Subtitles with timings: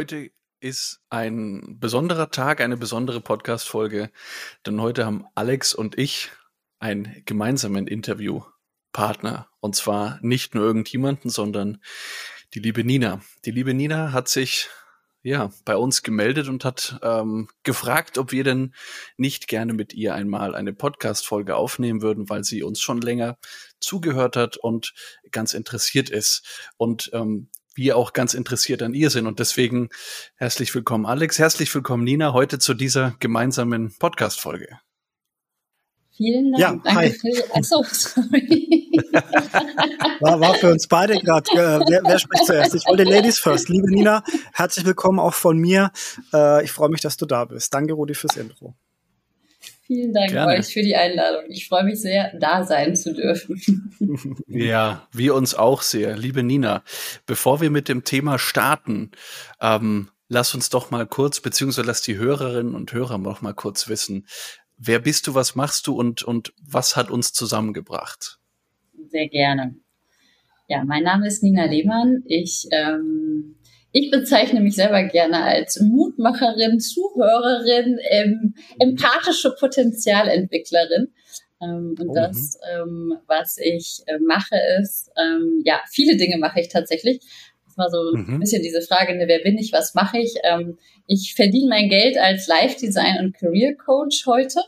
[0.00, 4.10] Heute ist ein besonderer Tag, eine besondere Podcast-Folge,
[4.64, 6.30] denn heute haben Alex und ich
[6.78, 9.50] einen gemeinsamen Interviewpartner.
[9.60, 11.82] Und zwar nicht nur irgendjemanden, sondern
[12.54, 13.20] die liebe Nina.
[13.44, 14.70] Die liebe Nina hat sich
[15.22, 18.74] ja bei uns gemeldet und hat ähm, gefragt, ob wir denn
[19.18, 23.36] nicht gerne mit ihr einmal eine Podcast-Folge aufnehmen würden, weil sie uns schon länger
[23.80, 24.94] zugehört hat und
[25.30, 26.70] ganz interessiert ist.
[26.78, 29.26] Und ähm, wir auch ganz interessiert an ihr sind.
[29.26, 29.88] Und deswegen
[30.36, 31.38] herzlich willkommen, Alex.
[31.38, 34.78] Herzlich willkommen, Nina, heute zu dieser gemeinsamen Podcast-Folge.
[36.14, 36.60] Vielen Dank.
[36.60, 37.10] Ja, Danke hi.
[37.10, 38.90] Für, achso, sorry.
[40.20, 41.50] War, war für uns beide gerade.
[41.52, 42.74] Äh, wer, wer, spricht zuerst?
[42.74, 43.70] Ich wollte Ladies first.
[43.70, 44.22] Liebe Nina,
[44.52, 45.90] herzlich willkommen auch von mir.
[46.34, 47.72] Äh, ich freue mich, dass du da bist.
[47.72, 48.74] Danke, Rudi, fürs Intro.
[49.90, 50.52] Vielen Dank Gerne.
[50.52, 51.50] euch für die Einladung.
[51.50, 53.90] Ich freue mich sehr, da sein zu dürfen.
[54.46, 56.16] Ja, wir uns auch sehr.
[56.16, 56.84] Liebe Nina,
[57.26, 59.10] bevor wir mit dem Thema starten,
[59.60, 63.88] ähm, lass uns doch mal kurz, beziehungsweise lass die Hörerinnen und Hörer noch mal kurz
[63.88, 64.28] wissen,
[64.76, 68.38] wer bist du, was machst du und, und was hat uns zusammengebracht?
[69.08, 69.74] Sehr gerne.
[70.68, 72.22] Ja, mein Name ist Nina Lehmann.
[72.26, 73.56] Ich, ähm,
[73.92, 81.08] ich bezeichne mich selber gerne als Mutmacherin, Zuhörerin, ähm, empathische Potenzialentwicklerin.
[81.62, 83.12] Ähm, und oh, das, mhm.
[83.12, 87.20] ähm, was ich äh, mache, ist, ähm, ja, viele Dinge mache ich tatsächlich.
[87.66, 88.34] Das war so mhm.
[88.34, 90.34] ein bisschen diese Frage, ne, wer bin ich, was mache ich?
[90.42, 94.60] Ähm, ich verdiene mein Geld als Live-Design und Career Coach heute.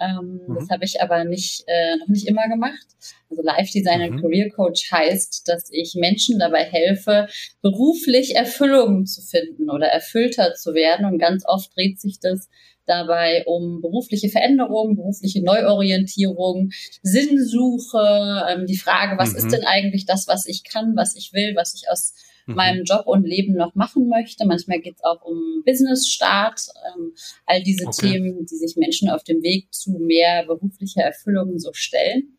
[0.00, 0.54] Ähm, mhm.
[0.54, 2.86] Das habe ich aber nicht, äh, noch nicht immer gemacht.
[3.30, 4.14] Also Live-Design mhm.
[4.14, 7.28] und Career Coach heißt, dass ich Menschen dabei helfe,
[7.62, 11.06] beruflich Erfüllung zu finden oder erfüllter zu werden.
[11.06, 12.48] Und ganz oft dreht sich das
[12.86, 16.70] dabei um berufliche Veränderung, berufliche Neuorientierung,
[17.02, 19.36] Sinnsuche, ähm, die Frage, was mhm.
[19.36, 22.14] ist denn eigentlich das, was ich kann, was ich will, was ich aus
[22.48, 22.54] mhm.
[22.54, 24.46] meinem Job und Leben noch machen möchte.
[24.46, 27.12] Manchmal geht es auch um Business-Start, ähm,
[27.46, 28.12] all diese okay.
[28.12, 32.36] Themen, die sich Menschen auf dem Weg zu mehr beruflicher Erfüllung so stellen.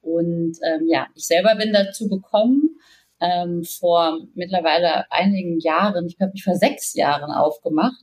[0.00, 2.78] Und ähm, ja, ich selber bin dazu gekommen,
[3.20, 8.00] ähm, vor mittlerweile einigen Jahren, ich habe mich vor sechs Jahren aufgemacht,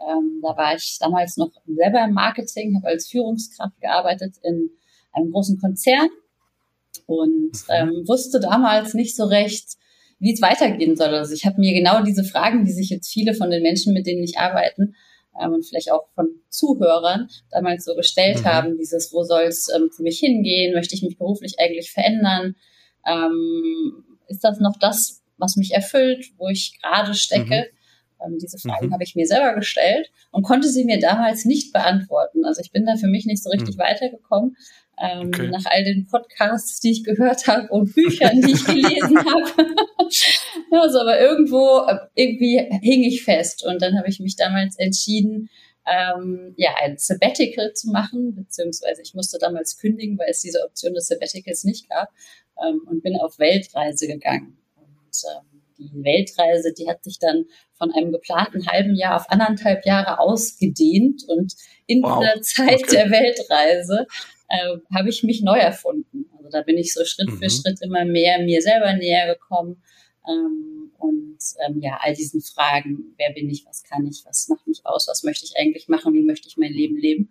[0.00, 4.70] ähm, da war ich damals noch selber im Marketing, habe als Führungskraft gearbeitet in
[5.12, 6.08] einem großen Konzern
[7.06, 7.68] und mhm.
[7.68, 9.76] ähm, wusste damals nicht so recht,
[10.18, 11.08] wie es weitergehen soll.
[11.08, 14.06] Also ich habe mir genau diese Fragen, die sich jetzt viele von den Menschen, mit
[14.06, 14.92] denen ich arbeite,
[15.40, 18.44] ähm, und vielleicht auch von Zuhörern damals so gestellt mhm.
[18.44, 20.74] haben, dieses, wo soll es ähm, für mich hingehen?
[20.74, 22.54] Möchte ich mich beruflich eigentlich verändern?
[23.06, 27.66] Ähm, ist das noch das, was mich erfüllt, wo ich gerade stecke?
[28.20, 28.26] Mhm.
[28.26, 28.92] Ähm, diese Fragen mhm.
[28.92, 32.44] habe ich mir selber gestellt und konnte sie mir damals nicht beantworten.
[32.44, 33.80] Also ich bin da für mich nicht so richtig mhm.
[33.80, 34.56] weitergekommen.
[35.00, 35.48] Ähm, okay.
[35.48, 39.74] Nach all den Podcasts, die ich gehört habe und Büchern, die ich gelesen habe.
[40.70, 41.82] also, aber irgendwo,
[42.14, 43.64] irgendwie hing ich fest.
[43.64, 45.50] Und dann habe ich mich damals entschieden,
[45.86, 50.94] ähm, ja, ein Sabbatical zu machen, beziehungsweise ich musste damals kündigen, weil es diese Option
[50.94, 52.08] des Sabbaticals nicht gab
[52.64, 54.56] ähm, und bin auf Weltreise gegangen.
[54.76, 57.44] Und ähm, die Weltreise, die hat sich dann
[57.76, 61.24] von einem geplanten halben Jahr auf anderthalb Jahre ausgedehnt.
[61.26, 61.54] Und
[61.86, 62.20] in wow.
[62.20, 62.96] dieser Zeit okay.
[62.96, 64.06] der Weltreise
[64.48, 66.26] äh, habe ich mich neu erfunden.
[66.36, 67.38] Also da bin ich so Schritt mhm.
[67.38, 69.82] für Schritt immer mehr mir selber näher gekommen.
[70.28, 74.66] Ähm, und ähm, ja, all diesen Fragen, wer bin ich, was kann ich, was macht
[74.66, 77.30] mich aus, was möchte ich eigentlich machen, wie möchte ich mein Leben leben.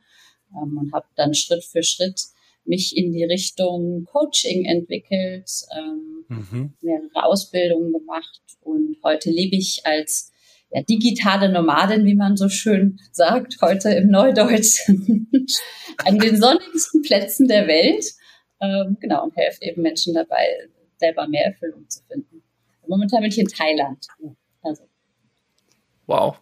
[0.52, 2.22] Ähm, und habe dann Schritt für Schritt
[2.66, 6.74] mich in die Richtung Coaching entwickelt, ähm, mhm.
[6.82, 10.32] mehrere Ausbildungen gemacht und heute lebe ich als
[10.74, 14.80] ja, digitale Nomadin, wie man so schön sagt, heute im Neudeutsch,
[16.06, 18.04] an den sonnigsten Plätzen der Welt.
[18.60, 20.48] Ähm, genau, und helfe eben Menschen dabei,
[20.98, 22.42] selber mehr Erfüllung zu finden.
[22.88, 24.08] Momentan bin ich in Thailand.
[24.64, 24.88] Also.
[26.08, 26.40] Wow.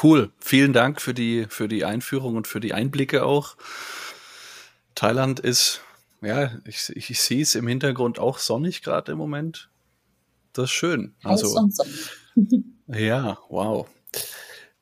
[0.00, 0.30] Cool.
[0.38, 3.56] Vielen Dank für die, für die Einführung und für die Einblicke auch.
[4.94, 5.80] Thailand ist,
[6.20, 9.70] ja, ich, ich, ich sehe es im Hintergrund auch sonnig gerade im Moment.
[10.52, 11.14] Das ist schön.
[11.24, 11.68] Also,
[12.88, 13.88] ja, wow.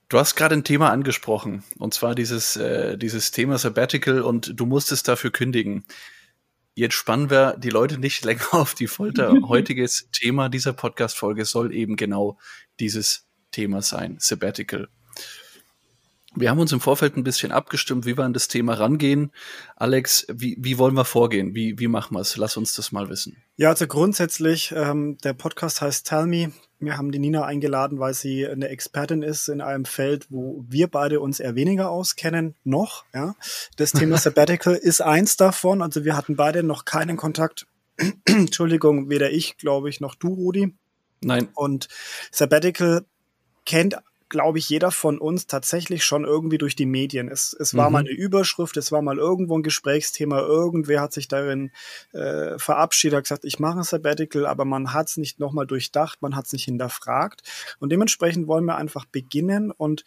[0.08, 4.64] Du hast gerade ein Thema angesprochen, und zwar dieses, äh, dieses Thema Sabbatical und du
[4.64, 5.85] musstest dafür kündigen.
[6.75, 9.32] Jetzt spannen wir die Leute nicht länger auf die Folter.
[9.49, 12.38] Heutiges Thema dieser Podcast-Folge soll eben genau
[12.79, 14.88] dieses Thema sein, Sabbatical.
[16.38, 19.32] Wir haben uns im Vorfeld ein bisschen abgestimmt, wie wir an das Thema rangehen.
[19.75, 21.55] Alex, wie, wie wollen wir vorgehen?
[21.55, 22.37] Wie, wie machen wir es?
[22.37, 23.43] Lass uns das mal wissen.
[23.56, 26.52] Ja, also grundsätzlich, ähm, der Podcast heißt Tell Me.
[26.78, 30.88] Wir haben die Nina eingeladen, weil sie eine Expertin ist in einem Feld, wo wir
[30.88, 33.05] beide uns eher weniger auskennen, noch.
[33.14, 33.34] Ja.
[33.76, 35.81] Das Thema Sabbatical ist eins davon.
[35.81, 37.67] Also wir hatten beide noch keinen Kontakt.
[38.26, 40.75] Entschuldigung, weder ich, glaube ich, noch du, Rudi.
[41.23, 41.49] Nein.
[41.55, 41.88] Und
[42.31, 43.05] Sabbatical
[43.64, 43.96] kennt
[44.28, 47.28] glaube ich, jeder von uns tatsächlich schon irgendwie durch die Medien.
[47.28, 47.93] Es, es war mhm.
[47.93, 51.70] mal eine Überschrift, es war mal irgendwo ein Gesprächsthema, irgendwer hat sich darin
[52.12, 56.23] äh, verabschiedet, hat gesagt, ich mache ein Sabbatical, aber man hat es nicht nochmal durchdacht,
[56.23, 57.43] man hat es nicht hinterfragt.
[57.78, 60.05] Und dementsprechend wollen wir einfach beginnen und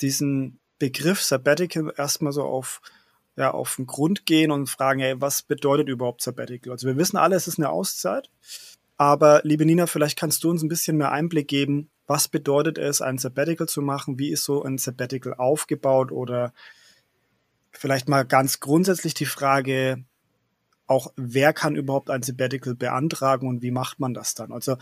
[0.00, 2.80] diesen Begriff Sabbatical erstmal so auf
[3.36, 6.72] ja, auf den Grund gehen und fragen, ey, was bedeutet überhaupt Sabbatical?
[6.72, 8.30] Also wir wissen alle, es ist eine Auszeit.
[8.96, 13.02] Aber liebe Nina, vielleicht kannst du uns ein bisschen mehr Einblick geben, was bedeutet es,
[13.02, 14.18] ein Sabbatical zu machen?
[14.18, 16.12] Wie ist so ein Sabbatical aufgebaut?
[16.12, 16.52] Oder
[17.72, 20.04] vielleicht mal ganz grundsätzlich die Frage,
[20.86, 24.52] auch wer kann überhaupt ein Sabbatical beantragen und wie macht man das dann?
[24.52, 24.76] Also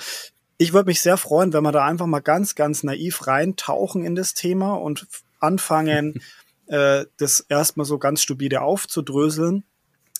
[0.58, 4.14] ich würde mich sehr freuen, wenn wir da einfach mal ganz, ganz naiv reintauchen in
[4.14, 5.06] das Thema und
[5.40, 6.20] anfangen,
[6.67, 9.64] äh, das erstmal so ganz stupide aufzudröseln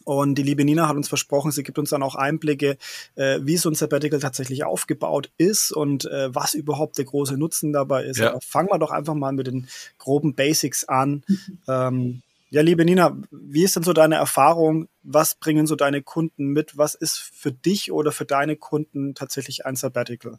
[0.05, 2.77] und die liebe Nina hat uns versprochen, sie gibt uns dann auch Einblicke,
[3.17, 7.73] äh, wie so ein Sabbatical tatsächlich aufgebaut ist und äh, was überhaupt der große Nutzen
[7.73, 8.19] dabei ist.
[8.19, 8.31] Ja.
[8.31, 9.67] Aber fangen wir doch einfach mal mit den
[9.99, 11.23] groben Basics an.
[11.67, 14.89] Ähm, ja, liebe Nina, wie ist denn so deine Erfahrung?
[15.03, 16.77] Was bringen so deine Kunden mit?
[16.77, 20.39] Was ist für dich oder für deine Kunden tatsächlich ein Sabbatical?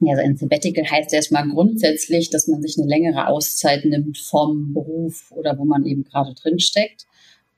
[0.00, 4.72] Ja, also ein Sabbatical heißt erstmal grundsätzlich, dass man sich eine längere Auszeit nimmt vom
[4.72, 7.06] Beruf oder wo man eben gerade drin steckt.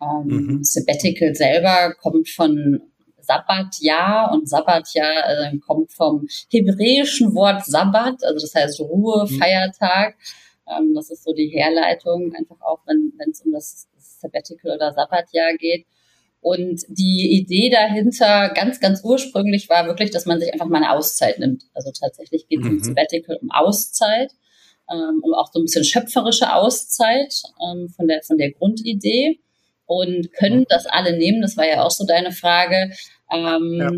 [0.00, 0.64] Ähm, mhm.
[0.64, 2.80] Sabbatical selber kommt von
[3.24, 9.38] Sabbatjahr und Sabbatjahr äh, kommt vom hebräischen Wort Sabbat, also das heißt Ruhe, mhm.
[9.38, 10.16] Feiertag.
[10.68, 15.54] Ähm, das ist so die Herleitung, einfach auch wenn es um das Sabbatical oder Sabbatjahr
[15.54, 15.86] geht.
[16.40, 20.92] Und die Idee dahinter ganz, ganz ursprünglich war wirklich, dass man sich einfach mal eine
[20.92, 21.64] Auszeit nimmt.
[21.72, 22.72] Also tatsächlich geht es mhm.
[22.72, 24.30] im Sabbatical um Auszeit,
[24.92, 29.40] ähm, um auch so ein bisschen schöpferische Auszeit ähm, von, der, von der Grundidee
[29.86, 31.42] und können das alle nehmen?
[31.42, 32.90] Das war ja auch so deine Frage.
[33.32, 33.90] Ähm, ja.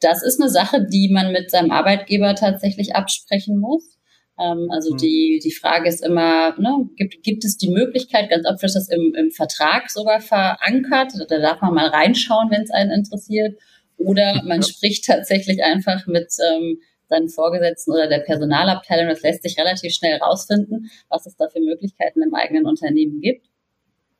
[0.00, 3.98] Das ist eine Sache, die man mit seinem Arbeitgeber tatsächlich absprechen muss.
[4.38, 4.98] Ähm, also mhm.
[4.98, 8.88] die, die Frage ist immer, ne, gibt, gibt es die Möglichkeit, ganz oft ist das
[8.88, 13.58] im, im Vertrag sogar verankert, da darf man mal reinschauen, wenn es einen interessiert.
[13.96, 14.68] Oder man ja.
[14.68, 19.08] spricht tatsächlich einfach mit ähm, seinen Vorgesetzten oder der Personalabteilung.
[19.08, 23.46] Das lässt sich relativ schnell rausfinden, was es da für Möglichkeiten im eigenen Unternehmen gibt.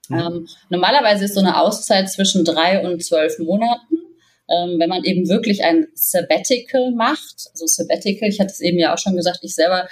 [0.08, 0.18] Mhm.
[0.18, 3.96] Ähm, normalerweise ist so eine Auszeit zwischen drei und zwölf Monaten.
[4.50, 8.94] Ähm, wenn man eben wirklich ein Sabbatical macht, also Sabbatical, ich hatte es eben ja
[8.94, 9.86] auch schon gesagt, ich selber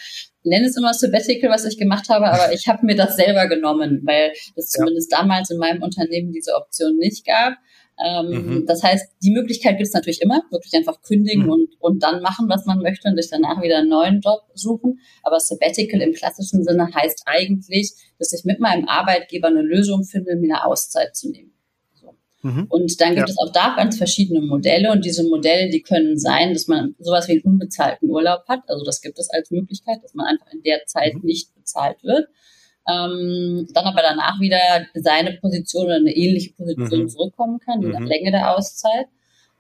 [0.45, 4.03] nenne es immer Sabbatical, was ich gemacht habe, aber ich habe mir das selber genommen,
[4.05, 4.79] weil es ja.
[4.79, 7.55] zumindest damals in meinem Unternehmen diese Option nicht gab.
[8.05, 8.67] Ähm, mhm.
[8.67, 11.51] Das heißt, die Möglichkeit gibt es natürlich immer, wirklich einfach kündigen mhm.
[11.51, 15.01] und, und dann machen, was man möchte und sich danach wieder einen neuen Job suchen.
[15.23, 20.37] Aber Sabbatical im klassischen Sinne heißt eigentlich, dass ich mit meinem Arbeitgeber eine Lösung finde,
[20.37, 21.55] mir eine Auszeit zu nehmen.
[21.95, 22.15] So.
[22.43, 22.67] Mhm.
[22.69, 23.33] Und dann gibt ja.
[23.33, 27.29] es auch da ganz verschiedene Modelle und diese Modelle, die können sein, dass man sowas
[27.29, 28.61] wie einen unbezahlten Urlaub hat.
[28.67, 31.23] Also das gibt es als Möglichkeit, dass man einfach in der Zeit mhm.
[31.25, 32.29] nicht bezahlt wird
[32.89, 34.59] ähm, dann aber danach wieder
[34.95, 37.09] seine Position oder eine ähnliche Position mhm.
[37.09, 38.07] zurückkommen kann, je nach mhm.
[38.07, 39.07] Länge der Auszeit.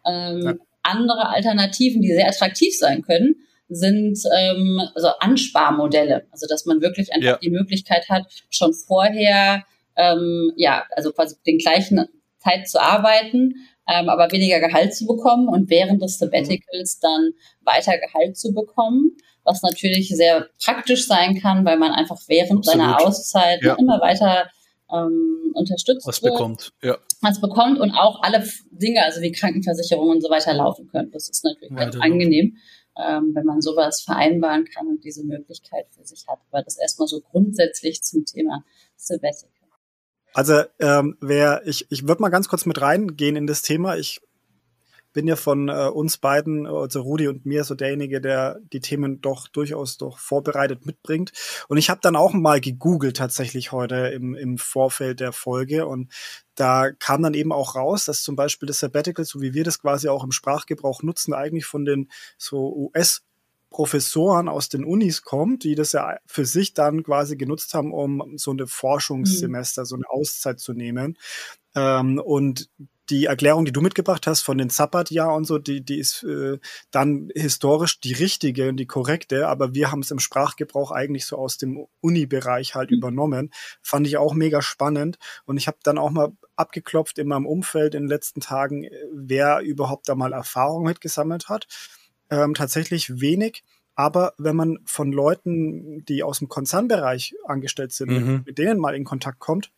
[0.06, 0.55] Ähm, ja.
[0.82, 3.34] Andere Alternativen, die sehr attraktiv sein können,
[3.69, 6.26] sind ähm, also Ansparmodelle.
[6.31, 7.38] Also dass man wirklich einfach ja.
[7.38, 9.64] die Möglichkeit hat, schon vorher
[9.97, 12.06] ähm, ja, also quasi den gleichen
[12.38, 13.54] Zeit zu arbeiten,
[13.88, 17.30] ähm, aber weniger Gehalt zu bekommen und während des Sabbaticals dann
[17.62, 19.16] weiter Gehalt zu bekommen
[19.47, 22.81] was natürlich sehr praktisch sein kann, weil man einfach während Absolut.
[22.81, 23.75] seiner Auszeit ja.
[23.75, 24.50] immer weiter
[24.93, 26.97] ähm, unterstützt was wird, bekommt, ja.
[27.21, 31.11] was bekommt und auch alle Dinge, also wie Krankenversicherung und so weiter laufen können.
[31.12, 32.57] Das ist natürlich ja, ganz angenehm,
[32.97, 36.38] ähm, wenn man sowas vereinbaren kann und diese Möglichkeit für sich hat.
[36.50, 38.65] Aber das erstmal so grundsätzlich zum Thema
[38.97, 39.50] Sabbatical.
[40.35, 43.97] Also ähm, wer ich ich würde mal ganz kurz mit reingehen in das Thema.
[43.97, 44.21] Ich
[45.16, 49.23] bin ja von äh, uns beiden, also Rudi und mir, so derjenige, der die Themen
[49.23, 51.32] doch durchaus doch vorbereitet mitbringt.
[51.68, 56.12] Und ich habe dann auch mal gegoogelt tatsächlich heute im, im Vorfeld der Folge und
[56.54, 59.80] da kam dann eben auch raus, dass zum Beispiel das Sabbatical, so wie wir das
[59.80, 63.23] quasi auch im Sprachgebrauch nutzen, eigentlich von den so US
[63.70, 68.37] Professoren aus den Unis kommt, die das ja für sich dann quasi genutzt haben, um
[68.37, 69.87] so eine Forschungssemester, mhm.
[69.87, 71.16] so eine Auszeit zu nehmen.
[71.75, 72.68] Ähm, und
[73.10, 76.58] die Erklärung, die du mitgebracht hast von den Sabbatjahr und so, die, die ist äh,
[76.90, 81.36] dann historisch die richtige und die korrekte, aber wir haben es im Sprachgebrauch eigentlich so
[81.36, 82.98] aus dem Uni-Bereich halt mhm.
[82.98, 83.50] übernommen.
[83.82, 87.94] Fand ich auch mega spannend und ich habe dann auch mal abgeklopft in meinem Umfeld
[87.94, 91.66] in den letzten Tagen, äh, wer überhaupt da mal Erfahrung mitgesammelt hat.
[92.30, 93.62] Ähm, tatsächlich wenig.
[93.94, 98.42] Aber wenn man von Leuten, die aus dem Konzernbereich angestellt sind, mhm.
[98.44, 99.70] mit denen mal in Kontakt kommt,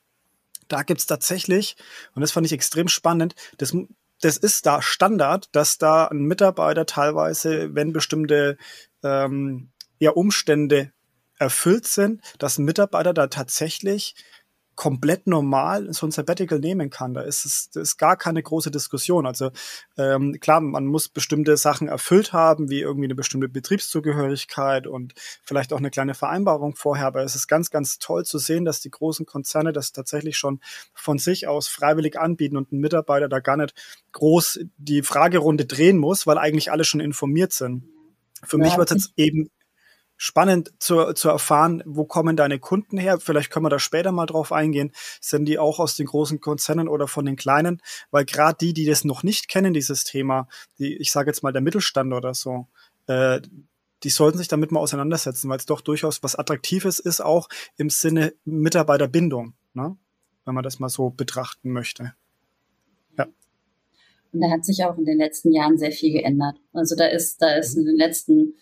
[0.69, 1.77] da gibt's tatsächlich,
[2.15, 3.75] und das fand ich extrem spannend, das,
[4.21, 8.57] das ist da Standard, dass da ein Mitarbeiter teilweise, wenn bestimmte
[9.03, 10.93] ähm, ja Umstände
[11.39, 14.15] erfüllt sind, dass ein Mitarbeiter da tatsächlich
[14.79, 17.13] komplett normal so ein Sabbatical nehmen kann.
[17.13, 19.27] Da ist es ist gar keine große Diskussion.
[19.27, 19.51] Also
[19.97, 25.73] ähm, klar, man muss bestimmte Sachen erfüllt haben, wie irgendwie eine bestimmte Betriebszugehörigkeit und vielleicht
[25.73, 27.09] auch eine kleine Vereinbarung vorher.
[27.09, 30.61] Aber es ist ganz, ganz toll zu sehen, dass die großen Konzerne das tatsächlich schon
[30.95, 33.75] von sich aus freiwillig anbieten und ein Mitarbeiter da gar nicht
[34.13, 37.83] groß die Fragerunde drehen muss, weil eigentlich alle schon informiert sind.
[38.45, 39.51] Für ja, mich wird es jetzt eben
[40.19, 43.21] spannend zu, zu erfahren, wo kommen deine Kunden her?
[43.21, 44.93] Vielleicht können wir da später mal drauf eingehen.
[45.21, 47.81] Sind die auch aus den großen Konzernen oder von den kleinen?
[48.11, 50.49] Weil gerade die, die das noch nicht kennen, dieses Thema,
[50.79, 52.67] die, ich sage jetzt mal der Mittelstand oder so,
[53.07, 53.41] äh,
[54.03, 57.89] die sollten sich damit mal auseinandersetzen, weil es doch durchaus was Attraktives ist, auch im
[57.89, 59.97] Sinne Mitarbeiterbindung, ne?
[60.45, 62.13] wenn man das mal so betrachten möchte.
[63.17, 63.27] Ja.
[64.33, 66.57] Und da hat sich auch in den letzten Jahren sehr viel geändert.
[66.73, 68.55] Also da ist, da ist in den letzten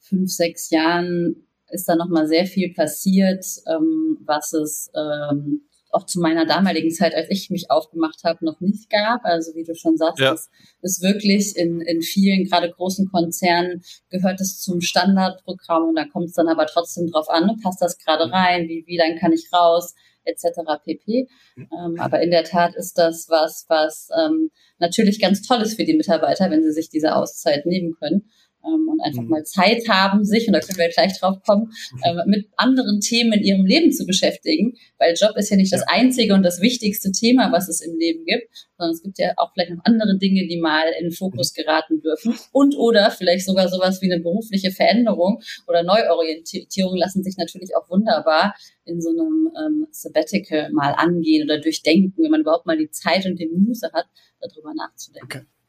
[0.00, 6.20] fünf, sechs Jahren ist da nochmal sehr viel passiert, ähm, was es ähm, auch zu
[6.20, 9.24] meiner damaligen Zeit, als ich mich aufgemacht habe, noch nicht gab.
[9.24, 10.32] Also wie du schon sagst, ja.
[10.32, 10.50] ist,
[10.82, 16.26] ist wirklich in, in vielen, gerade großen Konzernen, gehört es zum Standardprogramm und da kommt
[16.26, 17.56] es dann aber trotzdem drauf an, ne?
[17.62, 18.32] passt das gerade mhm.
[18.32, 20.60] rein, wie, wie lang kann ich raus, etc.
[20.84, 21.28] pp.
[21.56, 25.84] Ähm, aber in der Tat ist das was, was ähm, natürlich ganz toll ist für
[25.84, 28.30] die Mitarbeiter, wenn sie sich diese Auszeit nehmen können
[28.64, 29.28] ähm, und einfach mhm.
[29.28, 33.32] mal Zeit haben, sich, und da können wir gleich drauf kommen, äh, mit anderen Themen
[33.32, 37.12] in ihrem Leben zu beschäftigen, weil Job ist ja nicht das einzige und das wichtigste
[37.12, 40.46] Thema, was es im Leben gibt, sondern es gibt ja auch vielleicht noch andere Dinge,
[40.46, 41.62] die mal in den Fokus mhm.
[41.62, 47.36] geraten dürfen und oder vielleicht sogar sowas wie eine berufliche Veränderung oder Neuorientierung lassen sich
[47.36, 52.66] natürlich auch wunderbar in so einem ähm, Sabbatical mal angehen oder durchdenken, wenn man überhaupt
[52.66, 54.06] mal die Zeit und die Muße hat,
[54.40, 55.26] darüber nachzudenken.
[55.26, 55.59] Okay.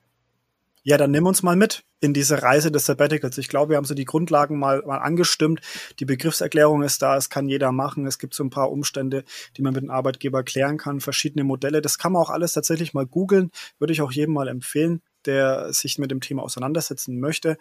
[0.84, 3.38] Ja, dann nimm uns mal mit in diese Reise des Sabbaticals.
[3.38, 5.62] Ich glaube, wir haben so die Grundlagen mal, mal angestimmt.
[6.00, 8.08] Die Begriffserklärung ist da, es kann jeder machen.
[8.08, 9.24] Es gibt so ein paar Umstände,
[9.56, 11.84] die man mit dem Arbeitgeber klären kann, verschiedene Modelle.
[11.84, 13.52] Das kann man auch alles tatsächlich mal googeln.
[13.78, 17.58] Würde ich auch jedem mal empfehlen, der sich mit dem Thema auseinandersetzen möchte.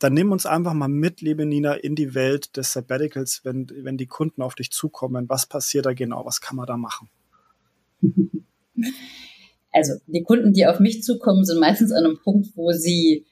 [0.00, 3.96] Dann nimm uns einfach mal mit, liebe Nina, in die Welt des Sabbaticals, wenn, wenn
[3.96, 5.28] die Kunden auf dich zukommen.
[5.28, 6.26] Was passiert da genau?
[6.26, 7.08] Was kann man da machen?
[9.74, 13.26] also die Kunden, die auf mich zukommen, sind meistens an einem Punkt, wo sie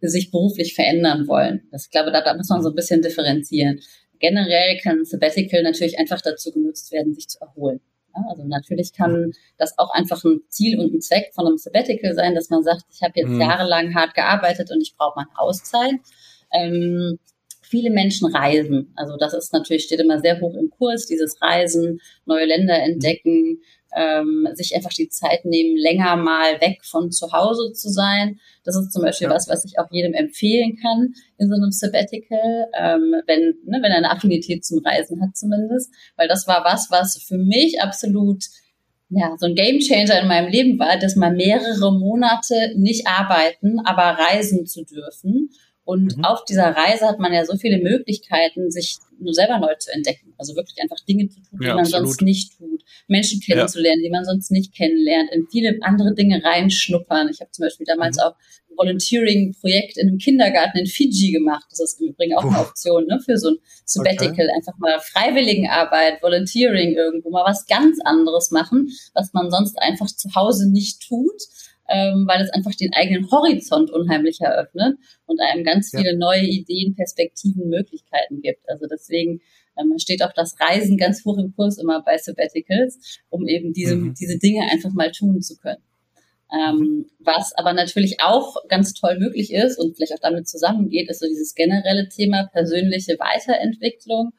[0.00, 1.62] sich beruflich verändern wollen.
[1.72, 3.80] Das, ich glaube, da, da muss man so ein bisschen differenzieren.
[4.20, 7.80] Generell kann Sabbatical natürlich einfach dazu genutzt werden, sich zu erholen.
[8.14, 12.14] Ja, also natürlich kann das auch einfach ein Ziel und ein Zweck von einem Sabbatical
[12.14, 13.40] sein, dass man sagt, ich habe jetzt mhm.
[13.40, 15.94] jahrelang hart gearbeitet und ich brauche mal eine Auszeit.
[16.52, 17.18] Ähm,
[17.62, 18.92] viele Menschen reisen.
[18.96, 23.60] Also das ist natürlich, steht immer sehr hoch im Kurs, dieses Reisen, neue Länder entdecken,
[23.96, 28.38] ähm, sich einfach die Zeit nehmen, länger mal weg von zu Hause zu sein.
[28.64, 29.34] Das ist zum Beispiel ja.
[29.34, 33.92] was, was ich auch jedem empfehlen kann in so einem Sabbatical, ähm, wenn, ne, wenn
[33.92, 35.92] er eine Affinität zum Reisen hat zumindest.
[36.16, 38.44] Weil das war was, was für mich absolut
[39.10, 44.18] ja, so ein Gamechanger in meinem Leben war, dass mal mehrere Monate nicht arbeiten, aber
[44.18, 45.50] reisen zu dürfen
[45.88, 46.24] und mhm.
[46.26, 50.34] auf dieser Reise hat man ja so viele Möglichkeiten, sich nur selber neu zu entdecken.
[50.36, 52.08] Also wirklich einfach Dinge zu tun, die ja, man absolut.
[52.08, 52.82] sonst nicht tut.
[53.06, 54.08] Menschen kennenzulernen, ja.
[54.08, 57.30] die man sonst nicht kennenlernt, in viele andere Dinge reinschnuppern.
[57.30, 58.22] Ich habe zum Beispiel damals mhm.
[58.22, 61.64] auch ein Volunteering-Projekt in einem Kindergarten in Fiji gemacht.
[61.70, 62.48] Das ist im Übrigen auch Puh.
[62.48, 64.44] eine Option ne, für so ein Sabbatical.
[64.44, 64.56] Okay.
[64.56, 70.34] Einfach mal Freiwilligenarbeit, Volunteering irgendwo, mal was ganz anderes machen, was man sonst einfach zu
[70.34, 71.40] Hause nicht tut
[71.88, 76.16] ähm, weil es einfach den eigenen Horizont unheimlich eröffnet und einem ganz viele ja.
[76.16, 78.68] neue Ideen, Perspektiven, Möglichkeiten gibt.
[78.68, 79.40] Also deswegen
[79.78, 83.96] ähm, steht auch das Reisen ganz hoch im Kurs immer bei Sabbaticals, um eben diese,
[83.96, 84.14] mhm.
[84.14, 85.82] diese Dinge einfach mal tun zu können.
[86.50, 91.20] Ähm, was aber natürlich auch ganz toll möglich ist und vielleicht auch damit zusammengeht, ist
[91.20, 94.32] so dieses generelle Thema persönliche Weiterentwicklung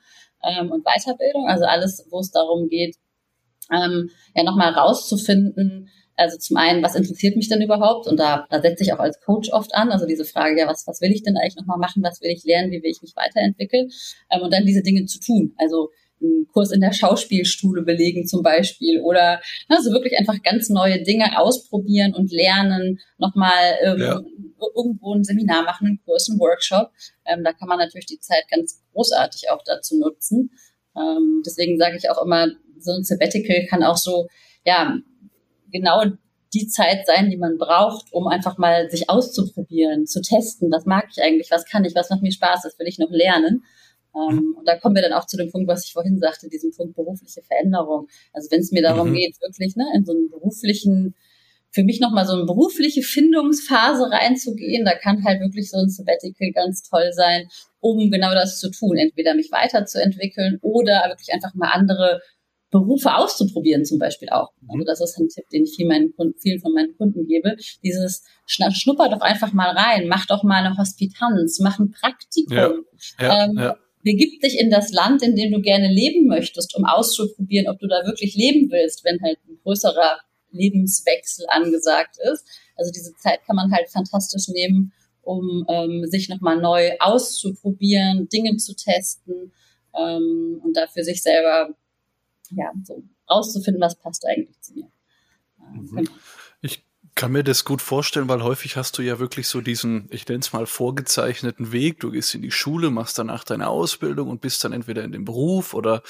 [0.44, 1.48] ähm, und Weiterbildung.
[1.48, 2.96] Also alles, wo es darum geht,
[3.72, 5.90] ähm, ja nochmal rauszufinden,
[6.20, 8.08] also zum einen, was interessiert mich denn überhaupt?
[8.08, 9.90] Und da, da setze ich auch als Coach oft an.
[9.90, 12.04] Also diese Frage, ja, was, was will ich denn eigentlich nochmal machen?
[12.04, 12.72] Was will ich lernen?
[12.72, 13.90] Wie will ich mich weiterentwickeln?
[14.30, 15.54] Ähm, und dann diese Dinge zu tun.
[15.58, 15.90] Also
[16.22, 21.40] einen Kurs in der Schauspielschule belegen zum Beispiel oder also wirklich einfach ganz neue Dinge
[21.40, 24.22] ausprobieren und lernen, nochmal ähm, ja.
[24.76, 26.92] irgendwo ein Seminar machen, einen Kurs, einen Workshop.
[27.26, 30.52] Ähm, da kann man natürlich die Zeit ganz großartig auch dazu nutzen.
[30.98, 32.48] Ähm, deswegen sage ich auch immer,
[32.78, 34.28] so ein Sabbatical kann auch so,
[34.66, 35.00] ja,
[35.72, 36.04] genau
[36.54, 41.08] die Zeit sein, die man braucht, um einfach mal sich auszuprobieren, zu testen, was mag
[41.12, 43.64] ich eigentlich, was kann ich, was macht mir Spaß, das will ich noch lernen.
[44.16, 46.72] Ähm, und da kommen wir dann auch zu dem Punkt, was ich vorhin sagte, diesem
[46.72, 48.08] Punkt berufliche Veränderung.
[48.34, 49.16] Also wenn es mir darum mhm.
[49.16, 51.16] geht, wirklich ne, in so einen beruflichen,
[51.72, 56.52] für mich nochmal so eine berufliche Findungsphase reinzugehen, da kann halt wirklich so ein Sabbatical
[56.52, 57.48] ganz toll sein,
[57.80, 62.22] um genau das zu tun, entweder mich weiterzuentwickeln oder wirklich einfach mal andere
[62.72, 64.52] Berufe auszuprobieren zum Beispiel auch.
[64.68, 64.86] Also mhm.
[64.86, 67.56] das ist ein Tipp, den ich vielen, meinen Kunden, vielen von meinen Kunden gebe.
[67.84, 72.56] Dieses schnupper doch einfach mal rein, mach doch mal eine Hospitanz, mach ein Praktikum.
[72.56, 72.74] Ja,
[73.20, 73.78] ja, ähm, ja.
[74.04, 77.88] Begib dich in das Land, in dem du gerne leben möchtest, um auszuprobieren, ob du
[77.88, 80.20] da wirklich leben willst, wenn halt ein größerer
[80.52, 82.46] Lebenswechsel angesagt ist.
[82.76, 88.56] Also diese Zeit kann man halt fantastisch nehmen, um ähm, sich nochmal neu auszuprobieren, Dinge
[88.58, 89.52] zu testen
[89.98, 91.76] ähm, und dafür sich selber
[92.52, 94.92] ja, so rauszufinden, was passt eigentlich zu mir.
[95.74, 95.96] Mhm.
[95.96, 96.12] Genau.
[96.62, 100.28] Ich kann mir das gut vorstellen, weil häufig hast du ja wirklich so diesen, ich
[100.28, 102.00] nenne es mal, vorgezeichneten Weg.
[102.00, 105.26] Du gehst in die Schule, machst danach deine Ausbildung und bist dann entweder in dem
[105.26, 106.02] Beruf oder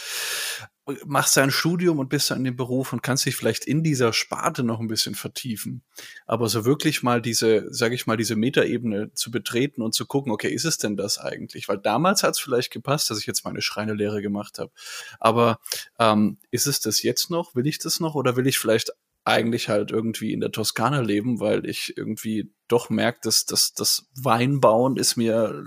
[1.06, 4.14] machst dein Studium und bist dann in dem Beruf und kannst dich vielleicht in dieser
[4.14, 5.84] Sparte noch ein bisschen vertiefen.
[6.26, 10.32] Aber so wirklich mal diese, sage ich mal, diese Metaebene zu betreten und zu gucken,
[10.32, 11.68] okay, ist es denn das eigentlich?
[11.68, 14.72] Weil damals hat es vielleicht gepasst, dass ich jetzt meine Schreinelehre gemacht habe.
[15.20, 15.60] Aber
[16.00, 17.56] ähm, ist es das jetzt noch?
[17.56, 18.16] Will ich das noch?
[18.16, 18.92] Oder will ich vielleicht
[19.26, 24.98] eigentlich halt irgendwie in der Toskana leben, weil ich irgendwie doch merke, dass das Weinbauen
[24.98, 25.64] ist mir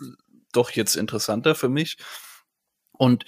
[0.53, 1.97] doch jetzt interessanter für mich.
[2.93, 3.25] Und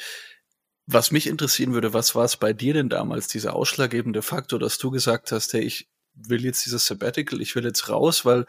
[0.87, 4.79] was mich interessieren würde, was war es bei dir denn damals, dieser ausschlaggebende Faktor, dass
[4.79, 8.47] du gesagt hast, hey, ich will jetzt dieses Sabbatical, ich will jetzt raus, weil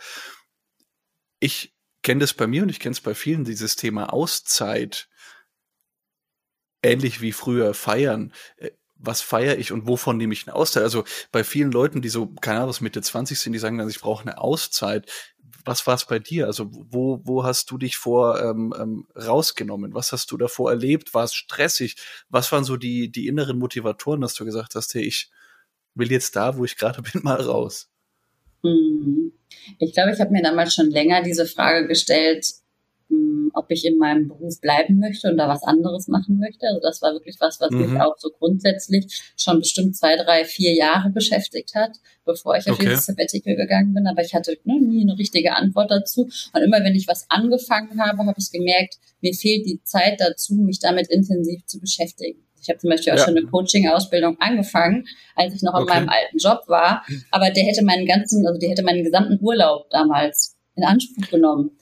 [1.40, 1.74] ich
[2.04, 5.10] kenne das bei mir und ich kenne es bei vielen, dieses Thema Auszeit,
[6.84, 8.34] ähnlich wie früher feiern.
[8.58, 10.84] Äh, was feiere ich und wovon nehme ich eine Auszeit?
[10.84, 14.00] Also bei vielen Leuten, die so, keine Ahnung, Mitte 20 sind, die sagen dann, ich
[14.00, 15.12] brauche eine Auszeit
[15.66, 16.46] was war es bei dir?
[16.46, 19.94] Also wo, wo hast du dich vor ähm, ähm, rausgenommen?
[19.94, 21.14] Was hast du davor erlebt?
[21.14, 21.96] War es stressig?
[22.30, 25.32] Was waren so die, die inneren Motivatoren, dass du gesagt hast, hey, ich
[25.96, 27.90] will jetzt da, wo ich gerade bin, mal raus?
[28.64, 29.34] Mhm.
[29.80, 32.46] Ich glaube, ich habe mir damals schon länger diese Frage gestellt,
[33.54, 36.68] ob ich in meinem Beruf bleiben möchte und da was anderes machen möchte.
[36.68, 37.94] Also das war wirklich was, was mhm.
[37.94, 39.06] mich auch so grundsätzlich
[39.38, 41.92] schon bestimmt zwei, drei, vier Jahre beschäftigt hat,
[42.26, 42.90] bevor ich auf okay.
[42.90, 44.08] dieses Sabbatical gegangen bin.
[44.08, 46.30] Aber ich hatte ne, nie eine richtige Antwort dazu.
[46.54, 50.56] Und immer wenn ich was angefangen habe, habe ich gemerkt, mir fehlt die Zeit dazu,
[50.56, 52.46] mich damit intensiv zu beschäftigen.
[52.62, 53.26] Ich habe zum Beispiel auch ja.
[53.26, 55.84] schon eine Coaching-Ausbildung angefangen, als ich noch okay.
[55.84, 57.06] in meinem alten Job war.
[57.30, 61.78] Aber der hätte meinen ganzen, also der hätte meinen gesamten Urlaub damals in Anspruch genommen.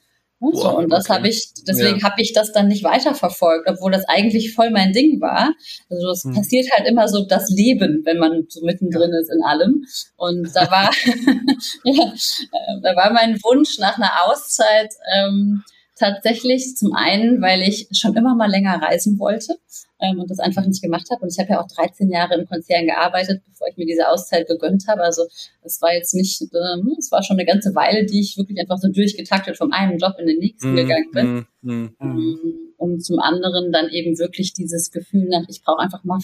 [0.51, 1.13] Wow, so, und das okay.
[1.13, 2.03] habe ich, deswegen ja.
[2.03, 5.53] habe ich das dann nicht weiterverfolgt, obwohl das eigentlich voll mein Ding war.
[5.89, 6.33] Also es hm.
[6.33, 9.19] passiert halt immer so das Leben, wenn man so mittendrin ja.
[9.19, 9.85] ist in allem.
[10.17, 10.91] Und da war,
[11.85, 15.63] ja, äh, da war mein Wunsch nach einer Auszeit ähm,
[16.03, 19.55] tatsächlich zum einen, weil ich schon immer mal länger reisen wollte
[20.01, 21.21] ähm, und das einfach nicht gemacht habe.
[21.21, 24.47] Und ich habe ja auch 13 Jahre im Konzern gearbeitet, bevor ich mir diese Auszeit
[24.47, 25.01] gegönnt habe.
[25.01, 25.23] Also
[25.61, 28.77] es war jetzt nicht, ähm, es war schon eine ganze Weile, die ich wirklich einfach
[28.77, 31.45] so durchgetaktet vom einen Job in den nächsten mm, gegangen bin.
[31.61, 32.39] Mm, mm.
[32.77, 36.19] Und zum anderen dann eben wirklich dieses Gefühl nach, ich brauche einfach mal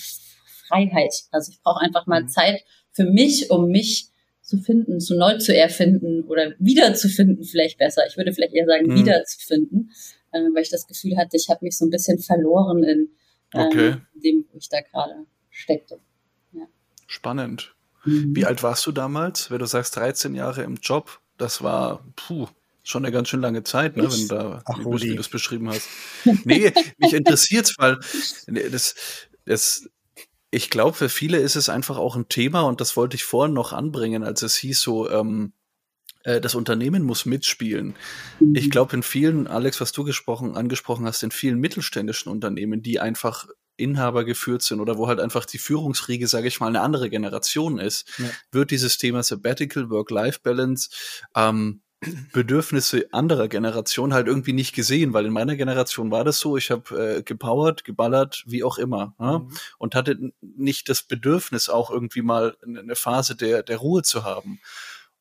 [0.68, 1.14] Freiheit.
[1.32, 2.28] Also ich brauche einfach mal.
[2.28, 4.10] Zeit für mich, um mich
[4.50, 8.02] zu finden, zu neu zu erfinden oder wiederzufinden vielleicht besser.
[8.08, 8.96] Ich würde vielleicht eher sagen, mhm.
[8.96, 9.92] wiederzufinden,
[10.32, 13.10] äh, weil ich das Gefühl hatte, ich habe mich so ein bisschen verloren in,
[13.54, 13.96] ähm, okay.
[14.16, 16.00] dem, wo ich da gerade steckte.
[16.52, 16.64] Ja.
[17.06, 17.76] Spannend.
[18.06, 18.36] Mhm.
[18.36, 19.52] Wie alt warst du damals?
[19.52, 22.48] Wenn du sagst 13 Jahre im Job, das war puh,
[22.82, 25.70] schon eine ganz schön lange Zeit, ne, wenn du da Ach, wie du das beschrieben
[25.70, 25.88] hast.
[26.44, 28.00] nee, mich interessiert's, weil
[28.48, 28.96] das,
[29.46, 29.88] das
[30.52, 33.54] ich glaube, für viele ist es einfach auch ein Thema und das wollte ich vorhin
[33.54, 35.54] noch anbringen, als es hieß so, ähm,
[36.24, 37.96] äh, das Unternehmen muss mitspielen.
[38.54, 38.70] Ich mhm.
[38.70, 43.48] glaube, in vielen, Alex, was du gesprochen, angesprochen hast, in vielen mittelständischen Unternehmen, die einfach
[43.78, 47.80] Inhaber geführt sind oder wo halt einfach die Führungsriege, sage ich mal, eine andere Generation
[47.80, 48.26] ist, ja.
[48.52, 50.90] wird dieses Thema Sabbatical, Work-Life-Balance
[51.36, 51.82] ähm,
[52.32, 56.72] Bedürfnisse anderer Generation halt irgendwie nicht gesehen, weil in meiner Generation war das so, ich
[56.72, 59.40] habe äh, gepowert, geballert, wie auch immer, ja?
[59.40, 59.52] mhm.
[59.78, 64.62] und hatte nicht das Bedürfnis auch irgendwie mal eine Phase der, der Ruhe zu haben.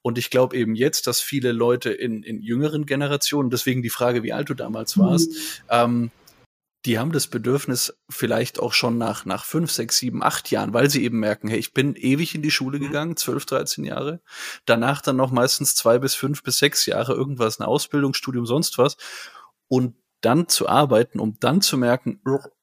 [0.02, 4.22] Und ich glaube eben jetzt, dass viele Leute in, in jüngeren Generationen, deswegen die Frage,
[4.22, 5.34] wie alt du damals warst, mhm.
[5.70, 6.10] ähm,
[6.84, 10.88] die haben das Bedürfnis vielleicht auch schon nach, nach fünf, sechs, sieben, acht Jahren, weil
[10.88, 12.82] sie eben merken, hey, ich bin ewig in die Schule mhm.
[12.82, 14.20] gegangen, zwölf, dreizehn Jahre.
[14.64, 18.78] Danach dann noch meistens zwei bis fünf bis sechs Jahre irgendwas, eine Ausbildung, Studium, sonst
[18.78, 18.96] was.
[19.66, 22.20] Und dann zu arbeiten, um dann zu merken,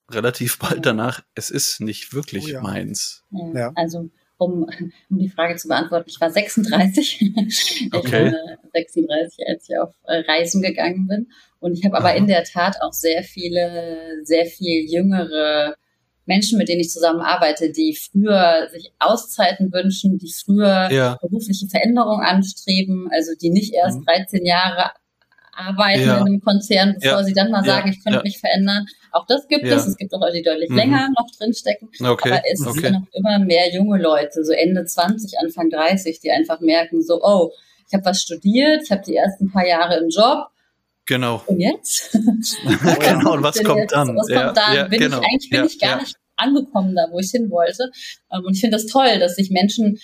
[0.10, 2.62] relativ bald danach, es ist nicht wirklich oh ja.
[2.62, 3.24] meins.
[3.54, 4.68] Ja, also um,
[5.10, 7.22] um die Frage zu beantworten, ich war 36.
[7.92, 8.28] Okay.
[8.28, 11.32] Ich war 36, als ich auf äh, Reisen gegangen bin.
[11.66, 15.74] Und ich habe aber in der Tat auch sehr viele, sehr viel jüngere
[16.28, 21.18] Menschen, mit denen ich zusammenarbeite, die früher sich Auszeiten wünschen, die früher ja.
[21.20, 24.46] berufliche Veränderungen anstreben, also die nicht erst 13 mhm.
[24.46, 24.92] Jahre
[25.54, 26.18] arbeiten ja.
[26.20, 27.24] in einem Konzern, bevor ja.
[27.24, 28.86] sie dann mal sagen, ich könnte mich verändern.
[29.12, 29.88] Auch das gibt es.
[29.88, 30.78] Es gibt auch Leute, die deutlich mhm.
[30.78, 31.90] länger noch drinstecken.
[32.00, 32.30] Okay.
[32.30, 32.80] Aber es okay.
[32.80, 37.24] sind noch immer mehr junge Leute, so Ende 20, Anfang 30, die einfach merken, so,
[37.24, 37.50] oh,
[37.88, 40.50] ich habe was studiert, ich habe die ersten paar Jahre im Job.
[41.06, 41.44] Genau.
[41.46, 42.12] Und jetzt?
[43.00, 43.94] genau, und was kommt jetzt?
[43.94, 44.16] dann?
[44.16, 44.90] Was kommt dann?
[44.90, 45.20] bin genau.
[45.20, 47.92] ich, eigentlich bin ich gar nicht angekommen da, wo ich hin wollte.
[48.32, 50.00] Ähm, und ich finde das toll, dass sich Menschen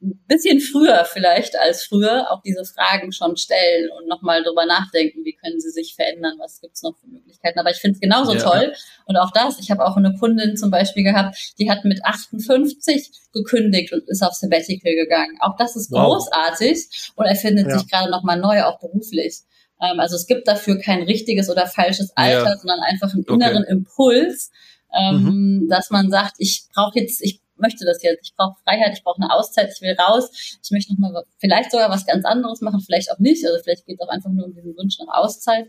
[0.00, 5.24] ein bisschen früher vielleicht als früher auch diese Fragen schon stellen und nochmal drüber nachdenken,
[5.24, 7.58] wie können sie sich verändern, was gibt's noch für Möglichkeiten.
[7.58, 8.40] Aber ich finde es genauso ja.
[8.40, 8.72] toll.
[9.06, 13.10] Und auch das, ich habe auch eine Kundin zum Beispiel gehabt, die hat mit 58
[13.32, 15.36] gekündigt und ist auf Sabbatical gegangen.
[15.40, 16.06] Auch das ist wow.
[16.06, 17.78] großartig und erfindet ja.
[17.78, 19.38] sich gerade nochmal neu, auch beruflich.
[19.80, 22.56] Ähm, also es gibt dafür kein richtiges oder falsches Alter, ja.
[22.56, 23.72] sondern einfach einen inneren okay.
[23.72, 24.50] Impuls,
[24.92, 25.68] ähm, mhm.
[25.68, 29.20] dass man sagt, ich brauche jetzt, ich möchte das jetzt, ich brauche Freiheit, ich brauche
[29.20, 30.30] eine Auszeit, ich will raus,
[30.62, 33.86] ich möchte noch mal vielleicht sogar was ganz anderes machen, vielleicht auch nicht, also vielleicht
[33.86, 35.66] geht es auch einfach nur um diesen Wunsch nach Auszeit.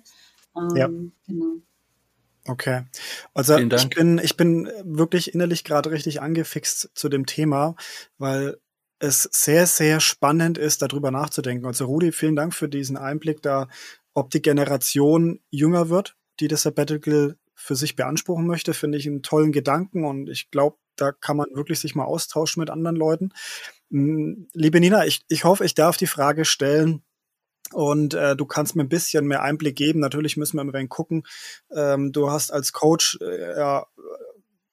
[0.55, 0.87] Ähm, ja.
[1.27, 1.55] Genau.
[2.47, 2.83] Okay.
[3.33, 7.75] Also ich bin, ich bin wirklich innerlich gerade richtig angefixt zu dem Thema,
[8.17, 8.57] weil
[8.99, 11.65] es sehr, sehr spannend ist, darüber nachzudenken.
[11.65, 13.67] Also Rudi, vielen Dank für diesen Einblick da,
[14.13, 19.23] ob die Generation jünger wird, die das Sabbatical für sich beanspruchen möchte, finde ich einen
[19.23, 23.31] tollen Gedanken und ich glaube, da kann man wirklich sich mal austauschen mit anderen Leuten.
[23.91, 27.03] Hm, liebe Nina, ich, ich hoffe, ich darf die Frage stellen,
[27.73, 29.99] und äh, du kannst mir ein bisschen mehr Einblick geben.
[29.99, 31.23] Natürlich müssen wir immer gucken.
[31.71, 33.81] Ähm, du hast als Coach äh,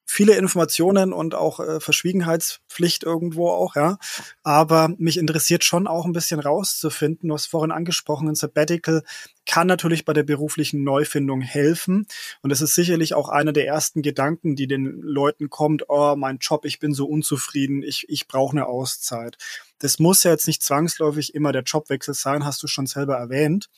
[0.06, 3.98] viele Informationen und auch äh, Verschwiegenheitspflicht irgendwo auch, ja.
[4.44, 9.02] Aber mich interessiert schon auch ein bisschen rauszufinden, hast vorhin angesprochen, ein Sabbatical
[9.46, 12.06] kann natürlich bei der beruflichen Neufindung helfen.
[12.42, 16.38] Und es ist sicherlich auch einer der ersten Gedanken, die den Leuten kommt, oh, mein
[16.38, 19.36] Job, ich bin so unzufrieden, ich, ich brauche eine Auszeit.
[19.78, 23.68] Das muss ja jetzt nicht zwangsläufig immer der Jobwechsel sein, hast du schon selber erwähnt.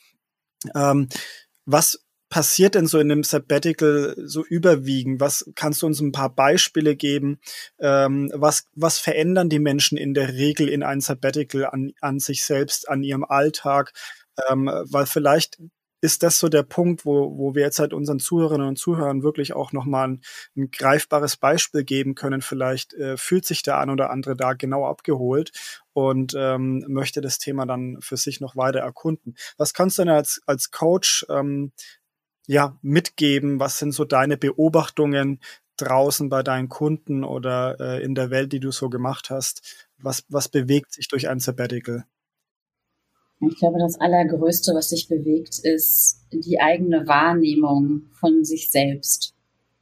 [0.75, 1.09] Ähm,
[1.65, 5.19] was passiert denn so in dem Sabbatical so überwiegend?
[5.19, 7.39] Was kannst du uns ein paar Beispiele geben?
[7.79, 12.45] Ähm, was, was verändern die Menschen in der Regel in ein Sabbatical an, an sich
[12.45, 13.93] selbst, an ihrem Alltag?
[14.49, 15.59] Ähm, weil vielleicht
[16.01, 19.53] ist das so der Punkt, wo, wo wir jetzt halt unseren Zuhörerinnen und Zuhörern wirklich
[19.53, 20.21] auch nochmal ein,
[20.55, 22.41] ein greifbares Beispiel geben können.
[22.41, 25.51] Vielleicht äh, fühlt sich der ein oder andere da genau abgeholt
[25.93, 29.35] und ähm, möchte das Thema dann für sich noch weiter erkunden.
[29.57, 31.73] Was kannst du denn als, als Coach ähm,
[32.49, 33.59] ja, mitgeben?
[33.59, 35.39] Was sind so deine Beobachtungen
[35.77, 39.87] draußen bei deinen Kunden oder äh, in der Welt, die du so gemacht hast?
[39.99, 42.05] Was, was bewegt sich durch ein Sabbatical?
[43.41, 49.35] Ich glaube, das Allergrößte, was sich bewegt, ist die eigene Wahrnehmung von sich selbst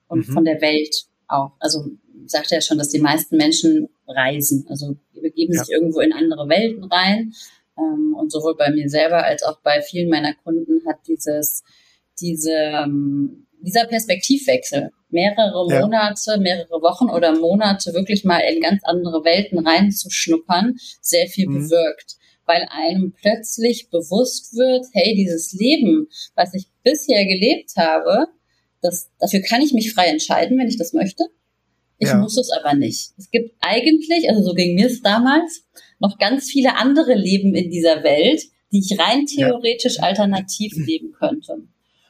[0.10, 0.34] und mhm.
[0.34, 1.54] von der Welt auch.
[1.60, 1.86] Also
[2.26, 4.66] ich sagte ja schon, dass die meisten Menschen reisen.
[4.68, 5.64] Also begeben ja.
[5.64, 7.34] sich irgendwo in andere Welten rein.
[7.78, 11.64] Ähm, und sowohl bei mir selber als auch bei vielen meiner Kunden hat dieses
[12.20, 15.82] diese, ähm, dieser Perspektivwechsel, mehrere ja.
[15.82, 21.64] Monate, mehrere Wochen oder Monate wirklich mal in ganz andere Welten reinzuschnuppern, sehr viel mhm.
[21.64, 22.16] bewirkt.
[22.46, 28.28] Weil einem plötzlich bewusst wird, hey, dieses Leben, was ich bisher gelebt habe,
[28.82, 31.26] das, dafür kann ich mich frei entscheiden, wenn ich das möchte.
[32.00, 32.18] Ich ja.
[32.18, 33.12] muss es aber nicht.
[33.18, 35.68] Es gibt eigentlich, also so ging mir es damals,
[36.00, 40.04] noch ganz viele andere Leben in dieser Welt, die ich rein theoretisch ja.
[40.04, 41.68] alternativ leben könnte.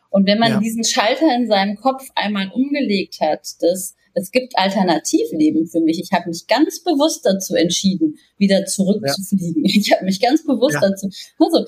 [0.09, 0.59] Und wenn man ja.
[0.59, 5.99] diesen Schalter in seinem Kopf einmal umgelegt hat, dass es gibt Alternativleben für mich.
[5.99, 9.63] Ich habe mich ganz bewusst dazu entschieden, wieder zurückzufliegen.
[9.63, 9.73] Ja.
[9.77, 10.81] Ich habe mich ganz bewusst ja.
[10.81, 11.09] dazu.
[11.39, 11.65] Also,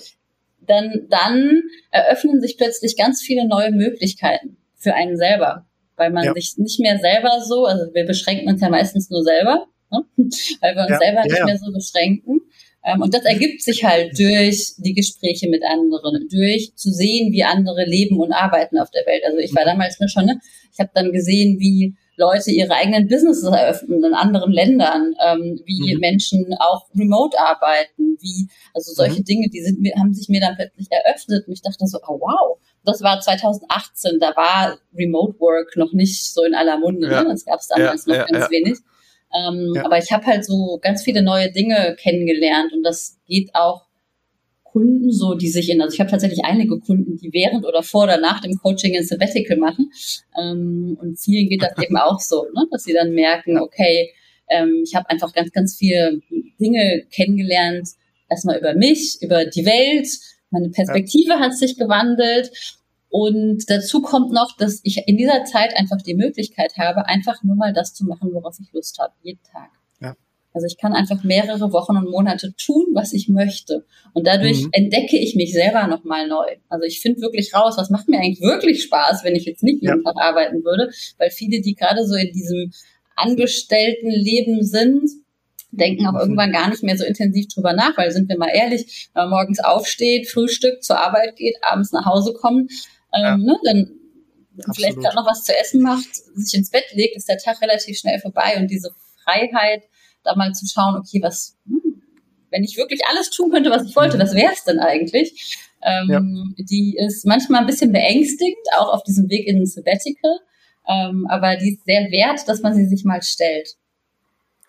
[0.62, 6.58] dann, dann eröffnen sich plötzlich ganz viele neue Möglichkeiten für einen selber, weil man sich
[6.58, 10.06] nicht mehr selber so, also wir beschränken uns ja meistens nur selber, ne?
[10.62, 12.42] weil wir uns selber nicht mehr so beschränken.
[12.84, 17.44] Ähm, und das ergibt sich halt durch die Gespräche mit anderen, durch zu sehen, wie
[17.44, 19.24] andere leben und arbeiten auf der Welt.
[19.26, 20.40] Also ich war damals nur schon, ne,
[20.72, 25.96] ich habe dann gesehen, wie Leute ihre eigenen Businesses eröffnen in anderen Ländern, ähm, wie
[25.96, 26.00] mhm.
[26.02, 29.26] Menschen auch remote arbeiten, wie, also solche mhm.
[29.26, 32.60] Dinge, die sind, haben sich mir dann plötzlich eröffnet und ich dachte so, oh wow,
[32.84, 37.24] das war 2018, da war Remote Work noch nicht so in aller Munde, ja.
[37.24, 37.30] ne?
[37.30, 38.78] das gab es damals ja, noch ja, ganz wenig.
[39.34, 39.86] Ähm, ja.
[39.86, 43.86] Aber ich habe halt so ganz viele neue Dinge kennengelernt und das geht auch
[44.64, 48.04] Kunden so, die sich in, also ich habe tatsächlich einige Kunden, die während oder vor
[48.04, 49.92] oder nach dem Coaching ein Sabbatical machen.
[50.40, 52.66] Ähm, und vielen geht das eben auch so, ne?
[52.72, 54.12] dass sie dann merken, okay,
[54.50, 56.22] ähm, ich habe einfach ganz, ganz viele
[56.60, 57.90] Dinge kennengelernt,
[58.30, 60.08] erstmal über mich, über die Welt,
[60.52, 61.40] meine Perspektive ja.
[61.40, 62.52] hat sich gewandelt
[63.10, 67.56] und dazu kommt noch, dass ich in dieser Zeit einfach die Möglichkeit habe, einfach nur
[67.56, 69.70] mal das zu machen, worauf ich Lust habe, jeden Tag.
[70.00, 70.16] Ja.
[70.54, 73.86] Also ich kann einfach mehrere Wochen und Monate tun, was ich möchte.
[74.14, 74.70] Und dadurch mhm.
[74.74, 76.46] entdecke ich mich selber nochmal neu.
[76.70, 79.82] Also ich finde wirklich raus, was macht mir eigentlich wirklich Spaß, wenn ich jetzt nicht
[79.82, 80.12] jeden ja.
[80.12, 80.92] Tag arbeiten würde.
[81.18, 82.72] Weil viele, die gerade so in diesem
[83.16, 85.10] Angestelltenleben sind,
[85.72, 86.20] denken auch mhm.
[86.20, 89.30] irgendwann gar nicht mehr so intensiv drüber nach, weil sind wir mal ehrlich, wenn man
[89.32, 92.72] morgens aufsteht, Frühstück zur Arbeit geht, abends nach Hause kommt,
[93.14, 93.92] ähm, ne, dann
[94.58, 94.76] Absolut.
[94.76, 97.98] vielleicht gerade noch was zu essen macht, sich ins Bett legt, ist der Tag relativ
[97.98, 98.94] schnell vorbei und diese
[99.24, 99.84] Freiheit,
[100.24, 102.02] da mal zu schauen, okay, was, hm,
[102.52, 104.22] wenn ich wirklich alles tun könnte, was ich wollte, mhm.
[104.22, 105.58] was wäre es denn eigentlich?
[105.82, 106.22] Ähm, ja.
[106.58, 110.40] Die ist manchmal ein bisschen beängstigend, auch auf diesem Weg in Sabbatical,
[110.88, 113.76] ähm, aber die ist sehr wert, dass man sie sich mal stellt.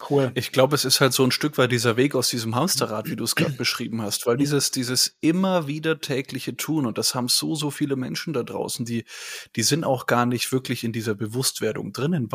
[0.09, 0.33] Cool.
[0.35, 3.17] Ich glaube, es ist halt so ein Stück weit dieser Weg aus diesem Hamsterrad, wie
[3.17, 7.29] du es gerade beschrieben hast, weil dieses, dieses immer wieder tägliche Tun, und das haben
[7.29, 9.05] so, so viele Menschen da draußen, die,
[9.57, 12.29] die sind auch gar nicht wirklich in dieser Bewusstwerdung drinnen.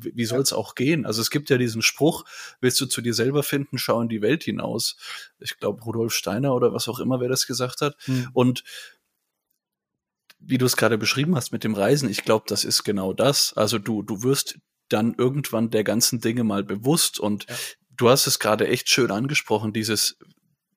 [0.00, 1.06] Wie soll es auch gehen?
[1.06, 2.24] Also es gibt ja diesen Spruch,
[2.60, 4.96] willst du zu dir selber finden, schau in die Welt hinaus.
[5.40, 7.96] Ich glaube, Rudolf Steiner oder was auch immer, wer das gesagt hat.
[8.04, 8.28] Hm.
[8.32, 8.64] Und
[10.40, 13.54] wie du es gerade beschrieben hast mit dem Reisen, ich glaube, das ist genau das.
[13.56, 17.20] Also du, du wirst dann irgendwann der ganzen Dinge mal bewusst.
[17.20, 17.54] Und ja.
[17.96, 20.18] du hast es gerade echt schön angesprochen, dieses,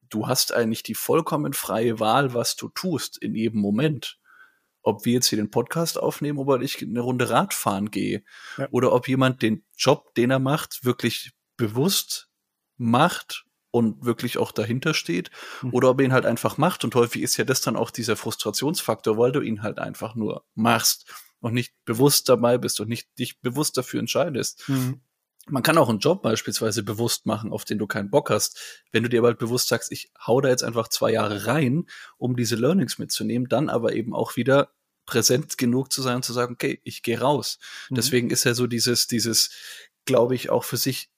[0.09, 4.19] du hast eigentlich die vollkommen freie Wahl, was du tust in jedem Moment.
[4.83, 8.23] Ob wir jetzt hier den Podcast aufnehmen oder ich eine Runde Radfahren gehe.
[8.57, 8.67] Ja.
[8.71, 12.29] Oder ob jemand den Job, den er macht, wirklich bewusst
[12.77, 15.29] macht und wirklich auch dahinter steht.
[15.61, 15.73] Mhm.
[15.73, 16.83] Oder ob er ihn halt einfach macht.
[16.83, 20.43] Und häufig ist ja das dann auch dieser Frustrationsfaktor, weil du ihn halt einfach nur
[20.55, 24.67] machst und nicht bewusst dabei bist und nicht dich bewusst dafür entscheidest.
[24.69, 25.01] Mhm.
[25.47, 28.83] Man kann auch einen Job beispielsweise bewusst machen, auf den du keinen Bock hast.
[28.91, 31.87] Wenn du dir aber halt bewusst sagst, ich hau da jetzt einfach zwei Jahre rein,
[32.17, 34.71] um diese Learnings mitzunehmen, dann aber eben auch wieder
[35.07, 37.57] präsent genug zu sein und zu sagen, okay, ich gehe raus.
[37.89, 37.95] Mhm.
[37.95, 39.49] Deswegen ist ja so dieses, dieses,
[40.05, 41.09] glaube ich, auch für sich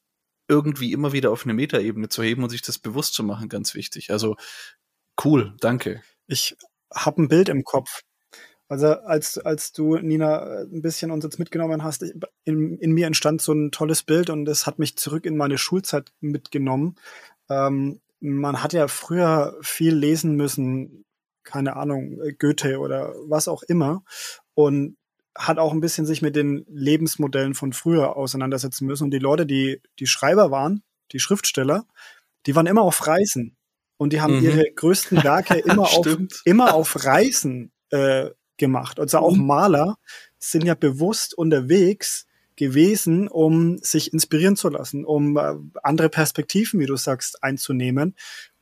[0.47, 3.75] irgendwie immer wieder auf eine Metaebene zu heben und sich das bewusst zu machen, ganz
[3.75, 4.11] wichtig.
[4.11, 4.35] Also
[5.23, 6.01] cool, danke.
[6.27, 6.55] Ich
[6.93, 8.03] habe ein Bild im Kopf.
[8.69, 12.03] Also als, als du, Nina, ein bisschen uns jetzt mitgenommen hast,
[12.43, 15.57] in, in mir entstand so ein tolles Bild und es hat mich zurück in meine
[15.57, 16.95] Schulzeit mitgenommen.
[17.49, 21.05] Ähm, man hat ja früher viel lesen müssen,
[21.43, 24.03] keine Ahnung, Goethe oder was auch immer.
[24.53, 24.97] Und
[25.35, 29.05] hat auch ein bisschen sich mit den Lebensmodellen von früher auseinandersetzen müssen.
[29.05, 31.85] Und die Leute, die, die Schreiber waren, die Schriftsteller,
[32.45, 33.57] die waren immer auf Reisen.
[33.97, 34.43] Und die haben mhm.
[34.43, 36.07] ihre größten Werke immer, auf,
[36.45, 38.99] immer auf Reisen äh, gemacht.
[38.99, 39.47] Also auch mhm.
[39.47, 39.97] Maler
[40.39, 46.85] sind ja bewusst unterwegs gewesen, um sich inspirieren zu lassen, um äh, andere Perspektiven, wie
[46.85, 48.15] du sagst, einzunehmen,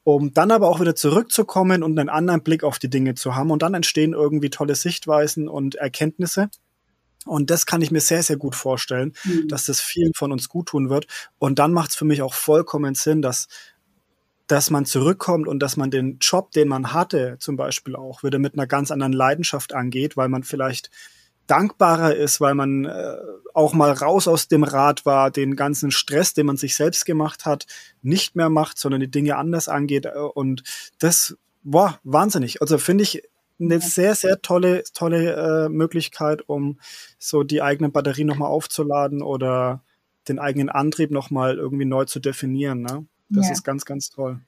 [0.03, 3.51] um dann aber auch wieder zurückzukommen und einen anderen Blick auf die Dinge zu haben.
[3.51, 6.49] Und dann entstehen irgendwie tolle Sichtweisen und Erkenntnisse.
[7.25, 9.47] Und das kann ich mir sehr, sehr gut vorstellen, mhm.
[9.47, 11.05] dass das vielen von uns gut tun wird.
[11.37, 13.47] Und dann macht es für mich auch vollkommen Sinn, dass
[14.51, 18.37] dass man zurückkommt und dass man den Job, den man hatte, zum Beispiel auch wieder
[18.37, 20.91] mit einer ganz anderen Leidenschaft angeht, weil man vielleicht
[21.47, 23.15] dankbarer ist, weil man äh,
[23.53, 27.45] auch mal raus aus dem Rad war, den ganzen Stress, den man sich selbst gemacht
[27.45, 27.65] hat,
[28.01, 30.05] nicht mehr macht, sondern die Dinge anders angeht.
[30.05, 30.63] Äh, und
[30.99, 32.61] das, boah, wahnsinnig.
[32.61, 33.23] Also finde ich
[33.57, 36.77] eine sehr, sehr tolle, tolle äh, Möglichkeit, um
[37.19, 39.81] so die eigene Batterie nochmal aufzuladen oder
[40.27, 42.81] den eigenen Antrieb nochmal irgendwie neu zu definieren.
[42.81, 43.05] Ne?
[43.31, 43.53] Das ja.
[43.53, 44.39] ist ganz, ganz toll.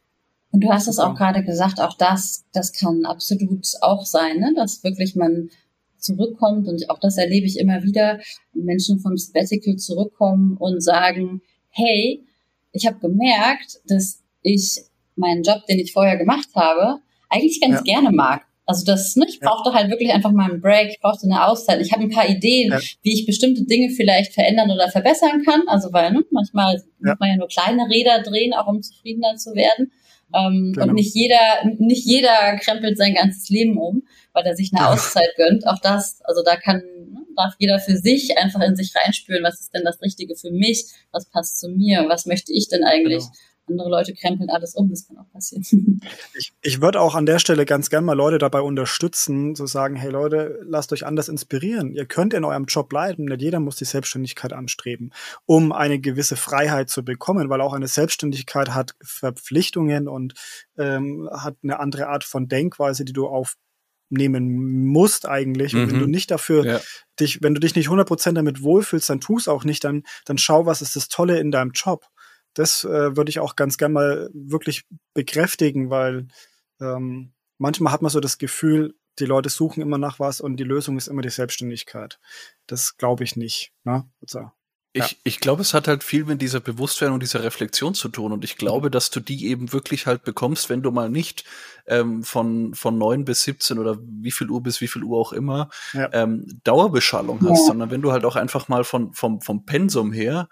[0.51, 4.53] Und du hast es auch gerade gesagt, auch das, das kann absolut auch sein, ne?
[4.55, 5.49] dass wirklich man
[5.97, 8.19] zurückkommt und auch das erlebe ich immer wieder,
[8.53, 12.23] Menschen vom Sabbatical zurückkommen und sagen, hey,
[12.71, 14.81] ich habe gemerkt, dass ich
[15.15, 17.81] meinen Job, den ich vorher gemacht habe, eigentlich ganz ja.
[17.81, 18.45] gerne mag.
[18.65, 19.75] Also das, ne, ich brauchte ja.
[19.75, 21.81] halt wirklich einfach mal einen Break, ich brauchte eine Auszeit.
[21.81, 22.79] Ich habe ein paar Ideen, ja.
[23.01, 25.63] wie ich bestimmte Dinge vielleicht verändern oder verbessern kann.
[25.67, 27.11] Also weil ne, manchmal ja.
[27.11, 29.91] muss man ja nur kleine Räder drehen, auch um zufriedener zu werden.
[30.33, 30.87] Ähm, genau.
[30.87, 35.29] Und nicht jeder, nicht jeder krempelt sein ganzes Leben um, weil er sich eine Auszeit
[35.35, 35.67] gönnt.
[35.67, 39.59] Auch das, also da kann, ne, darf jeder für sich einfach in sich reinspüren, was
[39.59, 43.23] ist denn das Richtige für mich, was passt zu mir, was möchte ich denn eigentlich.
[43.23, 43.33] Genau
[43.67, 46.01] andere Leute krempeln alles um, das kann auch passieren.
[46.35, 49.95] Ich, ich würde auch an der Stelle ganz gerne mal Leute dabei unterstützen, zu sagen,
[49.95, 51.91] hey Leute, lasst euch anders inspirieren.
[51.91, 55.13] Ihr könnt in eurem Job bleiben, nicht jeder muss die Selbstständigkeit anstreben,
[55.45, 60.33] um eine gewisse Freiheit zu bekommen, weil auch eine Selbstständigkeit hat Verpflichtungen und
[60.77, 65.75] ähm, hat eine andere Art von Denkweise, die du aufnehmen musst eigentlich.
[65.75, 66.11] Und wenn du mhm.
[66.11, 66.79] nicht dafür ja.
[67.19, 70.37] dich, wenn du dich nicht 100% damit wohlfühlst, dann tu es auch nicht, dann, dann
[70.37, 72.07] schau, was ist das Tolle in deinem Job
[72.53, 76.27] das äh, würde ich auch ganz gern mal wirklich bekräftigen, weil
[76.79, 80.63] ähm, manchmal hat man so das Gefühl, die Leute suchen immer nach was und die
[80.63, 82.19] Lösung ist immer die Selbstständigkeit.
[82.67, 83.71] Das glaube ich nicht.
[83.83, 84.09] Ne?
[84.95, 85.17] Ich, ja.
[85.23, 88.31] ich glaube, es hat halt viel mit dieser Bewusstwerdung und dieser Reflexion zu tun.
[88.31, 91.45] Und ich glaube, dass du die eben wirklich halt bekommst, wenn du mal nicht
[91.87, 95.33] ähm, von, von neun bis 17 oder wie viel Uhr bis wie viel Uhr auch
[95.33, 96.09] immer ja.
[96.13, 97.67] ähm, Dauerbeschallung hast, ja.
[97.67, 100.47] sondern wenn du halt auch einfach mal von, vom, vom Pensum her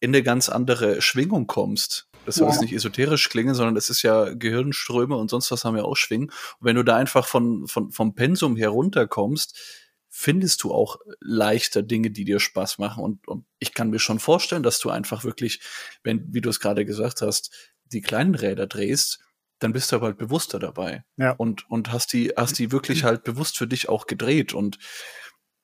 [0.00, 2.08] in eine ganz andere Schwingung kommst.
[2.26, 5.74] Das soll jetzt nicht esoterisch klingen, sondern das ist ja Gehirnströme und sonst was haben
[5.74, 6.28] wir auch schwingen.
[6.28, 9.58] Und wenn du da einfach von, von, vom Pensum herunterkommst,
[10.08, 13.02] findest du auch leichter Dinge, die dir Spaß machen.
[13.02, 15.60] Und, und ich kann mir schon vorstellen, dass du einfach wirklich,
[16.02, 17.52] wenn, wie du es gerade gesagt hast,
[17.86, 19.20] die kleinen Räder drehst,
[19.60, 21.04] dann bist du aber halt bewusster dabei.
[21.16, 21.32] Ja.
[21.32, 24.52] Und, und hast die, hast die wirklich halt bewusst für dich auch gedreht.
[24.52, 24.78] Und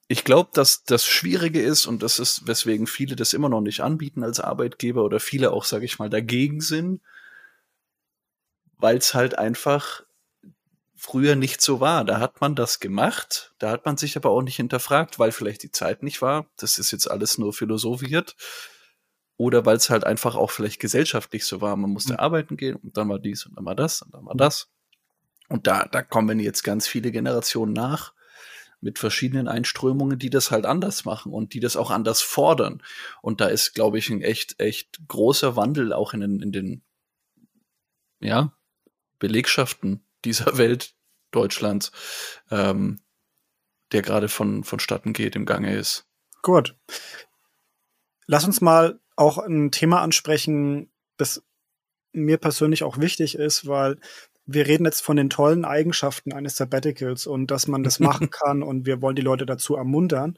[0.09, 3.81] ich glaube, dass das Schwierige ist, und das ist, weswegen viele das immer noch nicht
[3.81, 7.01] anbieten als Arbeitgeber oder viele auch, sage ich mal, dagegen sind,
[8.79, 10.05] weil es halt einfach
[10.95, 12.05] früher nicht so war.
[12.05, 15.63] Da hat man das gemacht, da hat man sich aber auch nicht hinterfragt, weil vielleicht
[15.63, 16.47] die Zeit nicht war.
[16.57, 18.37] Das ist jetzt alles nur philosophiert.
[19.39, 21.77] Oder weil es halt einfach auch vielleicht gesellschaftlich so war.
[21.77, 22.21] Man musste mhm.
[22.21, 24.71] arbeiten gehen und dann war dies und dann war das und dann war das.
[25.49, 28.15] Und da, da kommen jetzt ganz viele Generationen nach
[28.81, 32.83] mit verschiedenen Einströmungen, die das halt anders machen und die das auch anders fordern.
[33.23, 36.83] Und da ist, glaube ich, ein echt, echt großer Wandel auch in den, in den,
[38.21, 38.53] ja,
[39.19, 40.95] Belegschaften dieser Welt
[41.31, 41.93] Deutschlands,
[42.51, 43.01] ähm,
[43.93, 46.07] der gerade von, vonstatten geht, im Gange ist.
[46.43, 46.77] Gut.
[48.27, 51.43] Lass uns mal auch ein Thema ansprechen, das
[52.13, 53.99] mir persönlich auch wichtig ist, weil
[54.47, 58.63] wir reden jetzt von den tollen Eigenschaften eines Sabbaticals und dass man das machen kann
[58.63, 60.37] und wir wollen die Leute dazu ermuntern.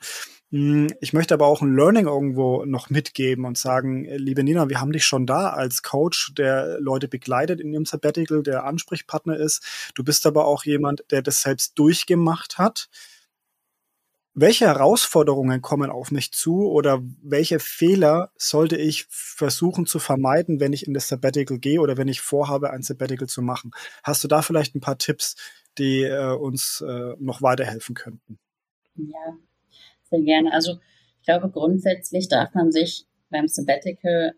[0.51, 4.81] Hm, ich möchte aber auch ein Learning irgendwo noch mitgeben und sagen, liebe Nina, wir
[4.81, 9.93] haben dich schon da als Coach, der Leute begleitet in ihrem Sabbatical, der Ansprechpartner ist.
[9.95, 12.89] Du bist aber auch jemand, der das selbst durchgemacht hat.
[14.41, 20.73] Welche Herausforderungen kommen auf mich zu oder welche Fehler sollte ich versuchen zu vermeiden, wenn
[20.73, 23.73] ich in das Sabbatical gehe oder wenn ich vorhabe, ein Sabbatical zu machen?
[24.05, 25.35] Hast du da vielleicht ein paar Tipps,
[25.77, 28.39] die äh, uns äh, noch weiterhelfen könnten?
[28.95, 29.37] Ja,
[30.09, 30.53] sehr gerne.
[30.53, 30.79] Also
[31.19, 34.35] ich glaube, grundsätzlich darf man sich beim Sabbatical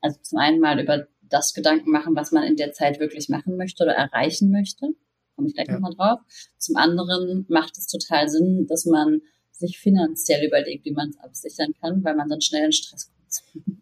[0.00, 3.58] also zum einen mal über das Gedanken machen, was man in der Zeit wirklich machen
[3.58, 4.94] möchte oder erreichen möchte.
[5.36, 5.74] Komme ich gleich ja.
[5.74, 6.20] nochmal drauf.
[6.56, 9.20] Zum anderen macht es total Sinn, dass man
[9.52, 13.22] sich finanziell überlegt, wie man es absichern kann, weil man dann schnell in Stress kommt.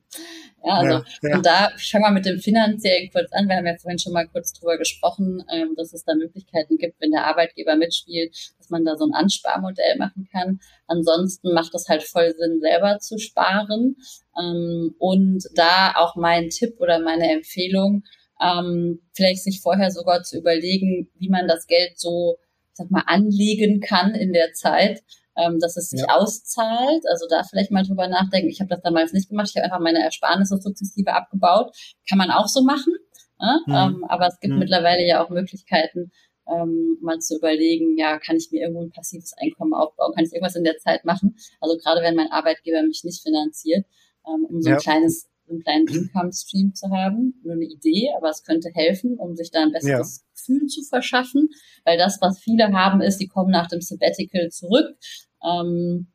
[0.65, 1.37] ja, also ja, ja.
[1.37, 3.49] und da fangen wir mit dem finanziellen kurz an.
[3.49, 7.01] Wir haben ja vorhin schon mal kurz drüber gesprochen, ähm, dass es da Möglichkeiten gibt,
[7.01, 10.61] wenn der Arbeitgeber mitspielt, dass man da so ein Ansparmodell machen kann.
[10.87, 13.97] Ansonsten macht es halt voll Sinn, selber zu sparen.
[14.39, 18.05] Ähm, und da auch mein Tipp oder meine Empfehlung,
[18.41, 22.37] ähm, vielleicht sich vorher sogar zu überlegen, wie man das Geld so,
[22.71, 25.03] ich sag mal, anlegen kann in der Zeit,
[25.37, 26.15] ähm, dass es sich ja.
[26.17, 27.05] auszahlt.
[27.11, 28.49] Also da vielleicht mal drüber nachdenken.
[28.49, 29.49] Ich habe das damals nicht gemacht.
[29.51, 31.75] Ich habe einfach meine Ersparnisse sukzessive abgebaut.
[32.09, 32.95] Kann man auch so machen.
[33.41, 33.61] Ne?
[33.67, 33.75] Mhm.
[33.75, 34.61] Ähm, aber es gibt mhm.
[34.61, 36.11] mittlerweile ja auch Möglichkeiten,
[36.51, 40.13] ähm, mal zu überlegen, ja, kann ich mir irgendwo ein passives Einkommen aufbauen?
[40.15, 41.37] Kann ich irgendwas in der Zeit machen?
[41.61, 43.87] Also gerade wenn mein Arbeitgeber mich nicht finanziert,
[44.27, 47.41] ähm, um so ein kleines einen kleinen Income-Stream zu haben.
[47.43, 50.31] Nur eine Idee, aber es könnte helfen, um sich da ein besseres ja.
[50.35, 51.49] Gefühl zu verschaffen.
[51.85, 54.97] Weil das, was viele haben, ist, die kommen nach dem Sabbatical zurück.
[55.43, 56.09] Ähm,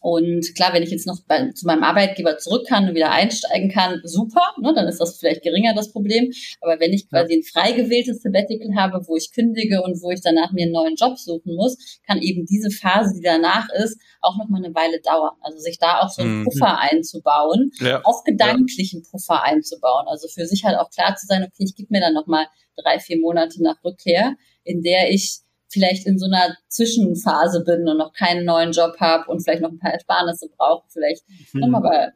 [0.00, 3.70] und klar, wenn ich jetzt noch bei, zu meinem Arbeitgeber zurück kann und wieder einsteigen
[3.70, 6.30] kann, super, ne, dann ist das vielleicht geringer das Problem.
[6.60, 10.20] Aber wenn ich quasi ein frei gewähltes Sabbatical habe, wo ich kündige und wo ich
[10.20, 14.36] danach mir einen neuen Job suchen muss, kann eben diese Phase, die danach ist, auch
[14.38, 15.34] noch mal eine Weile dauern.
[15.40, 16.44] Also sich da auch so einen mhm.
[16.44, 18.00] Puffer einzubauen, ja.
[18.04, 19.10] auch gedanklichen ja.
[19.10, 20.06] Puffer einzubauen.
[20.06, 22.46] Also für sich halt auch klar zu sein, okay, ich gebe mir dann noch mal
[22.76, 27.98] drei, vier Monate nach Rückkehr, in der ich vielleicht in so einer Zwischenphase bin und
[27.98, 31.74] noch keinen neuen Job habe und vielleicht noch ein paar Ersparnisse brauche, vielleicht, mhm.
[31.74, 32.12] aber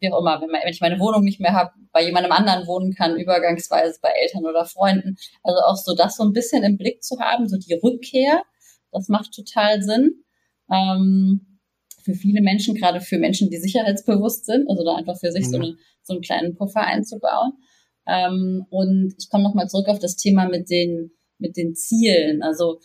[0.00, 2.94] wie auch immer, wenn, wenn ich meine Wohnung nicht mehr habe, bei jemandem anderen wohnen
[2.94, 5.16] kann, übergangsweise bei Eltern oder Freunden.
[5.42, 8.42] Also auch so das so ein bisschen im Blick zu haben, so die Rückkehr,
[8.92, 10.24] das macht total Sinn.
[10.70, 11.58] Ähm,
[12.04, 15.50] für viele Menschen, gerade für Menschen, die sicherheitsbewusst sind, also da einfach für sich mhm.
[15.50, 17.54] so, eine, so einen kleinen Puffer einzubauen.
[18.06, 22.42] Ähm, und ich komme nochmal zurück auf das Thema mit den mit den Zielen.
[22.42, 22.80] Also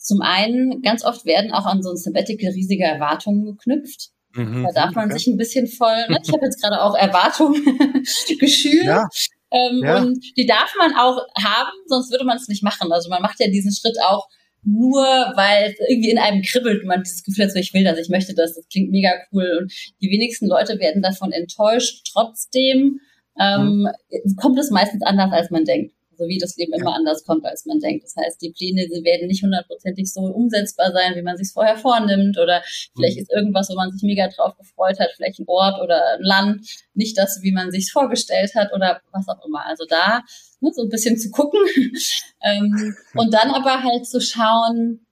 [0.00, 4.08] zum einen, ganz oft werden auch an so ein Sabbatical riesige Erwartungen geknüpft.
[4.34, 5.18] Mhm, da darf man okay.
[5.18, 6.18] sich ein bisschen voll, ne?
[6.22, 7.62] ich habe jetzt gerade auch Erwartungen
[8.38, 8.84] geschürt.
[8.84, 9.08] Ja.
[9.50, 9.98] Ähm, ja.
[9.98, 12.90] Und die darf man auch haben, sonst würde man es nicht machen.
[12.92, 14.28] Also man macht ja diesen Schritt auch
[14.62, 18.08] nur, weil irgendwie in einem kribbelt, man dieses Gefühl hat, so ich will das, ich
[18.08, 19.58] möchte das, das klingt mega cool.
[19.60, 22.08] Und die wenigsten Leute werden davon enttäuscht.
[22.12, 23.00] Trotzdem
[23.38, 24.36] ähm, mhm.
[24.36, 27.64] kommt es meistens anders, als man denkt so wie das Leben immer anders kommt, als
[27.64, 28.04] man denkt.
[28.04, 31.78] Das heißt, die Pläne sie werden nicht hundertprozentig so umsetzbar sein, wie man sich vorher
[31.78, 32.38] vornimmt.
[32.38, 32.62] Oder
[32.94, 33.22] vielleicht mhm.
[33.22, 36.66] ist irgendwas, wo man sich mega drauf gefreut hat, vielleicht ein Ort oder ein Land,
[36.92, 39.64] nicht das, wie man sich vorgestellt hat oder was auch immer.
[39.64, 40.22] Also da
[40.60, 41.60] ne, so ein bisschen zu gucken
[42.42, 45.06] ähm, und dann aber halt zu schauen,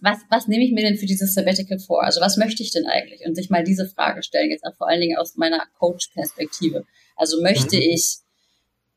[0.00, 2.02] was, was nehme ich mir denn für dieses Sabbatical vor?
[2.02, 3.24] Also was möchte ich denn eigentlich?
[3.24, 6.84] Und sich mal diese Frage stellen, jetzt auch vor allen Dingen aus meiner Coach-Perspektive.
[7.16, 7.82] Also möchte mhm.
[7.82, 8.16] ich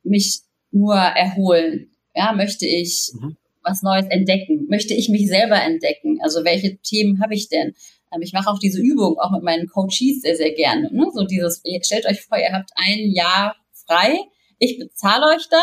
[0.02, 0.42] mich
[0.78, 1.92] nur erholen?
[2.16, 3.38] Ja, möchte ich mhm.
[3.64, 4.68] was Neues entdecken?
[4.70, 6.20] Möchte ich mich selber entdecken?
[6.22, 7.74] Also welche Themen habe ich denn?
[8.14, 10.92] Ähm, ich mache auch diese Übung auch mit meinen Coaches sehr, sehr gerne.
[10.94, 11.08] Ne?
[11.14, 13.56] So dieses, stellt euch vor, ihr habt ein Jahr
[13.86, 14.18] frei.
[14.60, 15.62] Ich bezahle euch das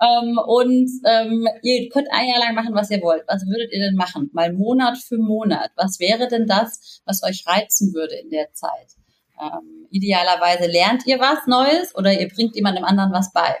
[0.00, 3.24] ähm, und ähm, ihr könnt ein Jahr lang machen, was ihr wollt.
[3.28, 4.30] Was würdet ihr denn machen?
[4.32, 5.70] Mal Monat für Monat.
[5.76, 8.96] Was wäre denn das, was euch reizen würde in der Zeit?
[9.40, 13.56] Ähm, idealerweise lernt ihr was Neues oder ihr bringt jemandem anderen was bei.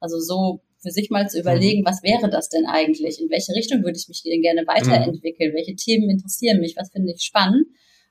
[0.00, 1.86] Also so für sich mal zu überlegen, mhm.
[1.86, 3.20] was wäre das denn eigentlich?
[3.20, 5.52] In welche Richtung würde ich mich denn gerne weiterentwickeln?
[5.52, 5.56] Mhm.
[5.56, 6.76] Welche Themen interessieren mich?
[6.76, 7.66] Was finde ich spannend?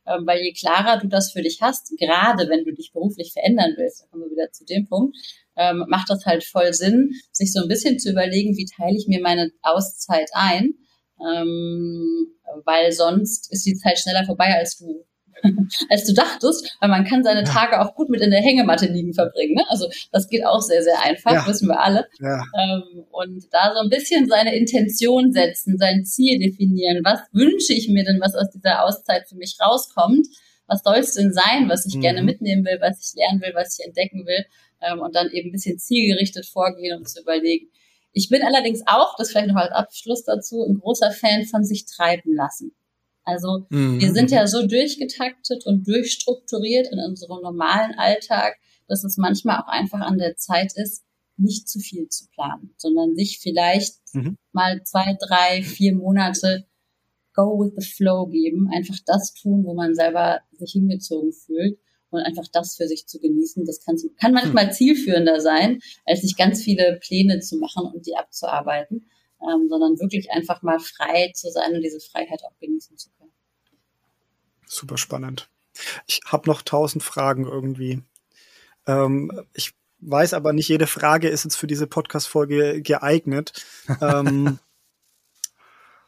[0.05, 3.73] Ähm, weil je klarer du das für dich hast, gerade wenn du dich beruflich verändern
[3.75, 5.17] willst, da kommen wir wieder zu dem Punkt,
[5.57, 9.07] ähm, macht das halt voll Sinn, sich so ein bisschen zu überlegen, wie teile ich
[9.07, 10.75] mir meine Auszeit ein,
[11.19, 12.27] ähm,
[12.63, 15.05] weil sonst ist die Zeit schneller vorbei, als du
[15.89, 19.13] als du dachtest, weil man kann seine Tage auch gut mit in der Hängematte liegen
[19.13, 19.55] verbringen.
[19.55, 19.63] Ne?
[19.69, 21.47] Also das geht auch sehr, sehr einfach, ja.
[21.47, 22.07] wissen wir alle.
[22.19, 22.43] Ja.
[22.57, 27.01] Ähm, und da so ein bisschen seine Intention setzen, sein Ziel definieren.
[27.03, 30.27] Was wünsche ich mir denn, was aus dieser Auszeit für mich rauskommt?
[30.67, 32.01] Was soll es denn sein, was ich mhm.
[32.01, 34.45] gerne mitnehmen will, was ich lernen will, was ich entdecken will?
[34.81, 37.69] ähm, und dann eben ein bisschen zielgerichtet vorgehen und zu überlegen.
[38.13, 41.85] Ich bin allerdings auch, das vielleicht noch als Abschluss dazu, ein großer Fan von sich
[41.85, 42.75] treiben lassen.
[43.27, 43.99] Also mhm.
[43.99, 48.55] wir sind ja so durchgetaktet und durchstrukturiert in unserem normalen Alltag,
[48.87, 51.03] dass es manchmal auch einfach an der Zeit ist,
[51.35, 54.37] nicht zu viel zu planen, sondern sich vielleicht mhm.
[54.53, 56.65] mal zwei, drei, vier Monate
[57.33, 61.77] go with the flow geben, einfach das tun, wo man selber sich hingezogen fühlt
[62.09, 63.65] und einfach das für sich zu genießen.
[63.65, 64.71] Das kann, kann manchmal hm.
[64.71, 69.05] zielführender sein, als sich ganz viele Pläne zu machen und die abzuarbeiten,
[69.41, 73.16] ähm, sondern wirklich einfach mal frei zu sein und diese Freiheit auch genießen zu können.
[74.67, 75.49] Super spannend.
[76.05, 78.01] Ich habe noch tausend Fragen irgendwie.
[78.85, 83.53] Ähm, ich weiß aber nicht, jede Frage ist jetzt für diese Podcast-Folge geeignet.
[84.01, 84.59] ähm,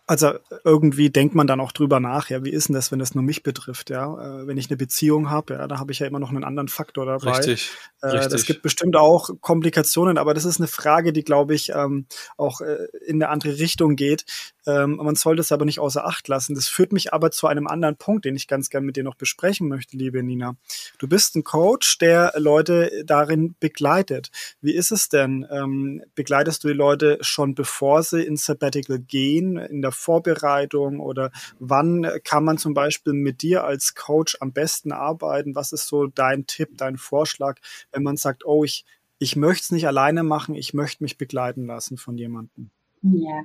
[0.09, 0.33] also
[0.63, 3.23] irgendwie denkt man dann auch drüber nach, ja, wie ist denn das, wenn das nur
[3.23, 4.41] mich betrifft, ja?
[4.41, 6.67] Äh, wenn ich eine Beziehung habe, ja, da habe ich ja immer noch einen anderen
[6.67, 7.31] Faktor dabei.
[7.31, 7.71] Richtig.
[8.01, 8.31] Äh, richtig.
[8.31, 12.07] Das gibt bestimmt auch Komplikationen, aber das ist eine Frage, die, glaube ich, ähm,
[12.37, 14.25] auch äh, in eine andere Richtung geht.
[14.69, 16.53] Ähm, man sollte es aber nicht außer Acht lassen.
[16.53, 19.15] Das führt mich aber zu einem anderen Punkt, den ich ganz gern mit dir noch
[19.15, 20.55] besprechen möchte, liebe Nina.
[20.99, 24.29] Du bist ein Coach, der Leute darin begleitet.
[24.61, 25.47] Wie ist es denn?
[25.49, 31.31] Ähm, begleitest du die Leute schon bevor sie ins Sabbatical gehen, in der Vorbereitung oder
[31.59, 35.55] wann kann man zum Beispiel mit dir als Coach am besten arbeiten?
[35.55, 37.59] Was ist so dein Tipp, dein Vorschlag,
[37.91, 38.85] wenn man sagt, oh, ich,
[39.17, 42.69] ich möchte es nicht alleine machen, ich möchte mich begleiten lassen von jemandem?
[43.01, 43.43] Ja.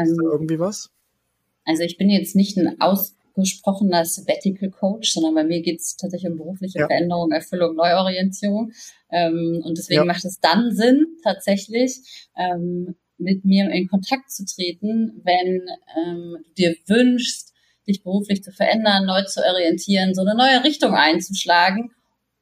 [0.00, 0.90] Ähm, irgendwie was?
[1.64, 6.30] Also ich bin jetzt nicht ein ausgesprochener Sabbatical Coach, sondern bei mir geht es tatsächlich
[6.30, 6.86] um berufliche ja.
[6.86, 8.72] Veränderung, Erfüllung, Neuorientierung.
[9.10, 10.04] Ähm, und deswegen ja.
[10.04, 15.66] macht es dann Sinn, tatsächlich ähm, mit mir in Kontakt zu treten, wenn
[16.04, 17.52] ähm, du dir wünschst,
[17.86, 21.92] dich beruflich zu verändern, neu zu orientieren, so eine neue Richtung einzuschlagen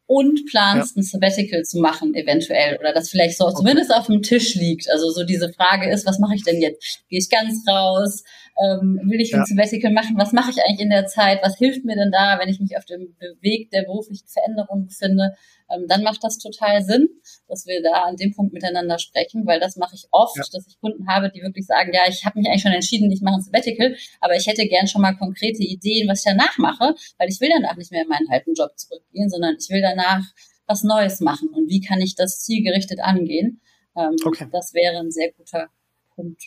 [0.06, 1.00] und planst, ja.
[1.00, 2.78] ein Sabbatical zu machen, eventuell.
[2.78, 3.56] Oder das vielleicht so okay.
[3.56, 4.90] zumindest auf dem Tisch liegt.
[4.90, 7.04] Also so diese Frage ist, was mache ich denn jetzt?
[7.08, 8.22] Gehe ich ganz raus?
[8.62, 9.38] Ähm, will ich ja.
[9.38, 10.16] ein Sabbatical machen?
[10.18, 11.40] Was mache ich eigentlich in der Zeit?
[11.42, 15.34] Was hilft mir denn da, wenn ich mich auf dem Weg der beruflichen Veränderung befinde?
[15.72, 17.08] Ähm, dann macht das total Sinn,
[17.48, 20.44] dass wir da an dem Punkt miteinander sprechen, weil das mache ich oft, ja.
[20.52, 23.22] dass ich Kunden habe, die wirklich sagen, ja, ich habe mich eigentlich schon entschieden, ich
[23.22, 26.94] mache ein Sabbatical, aber ich hätte gern schon mal konkrete Ideen, was ich danach mache,
[27.18, 30.22] weil ich will danach nicht mehr in meinen alten Job zurückgehen, sondern ich will danach
[30.66, 33.60] was Neues machen und wie kann ich das zielgerichtet angehen.
[33.96, 34.48] Ähm, okay.
[34.50, 35.68] Das wäre ein sehr guter
[36.14, 36.42] Punkt.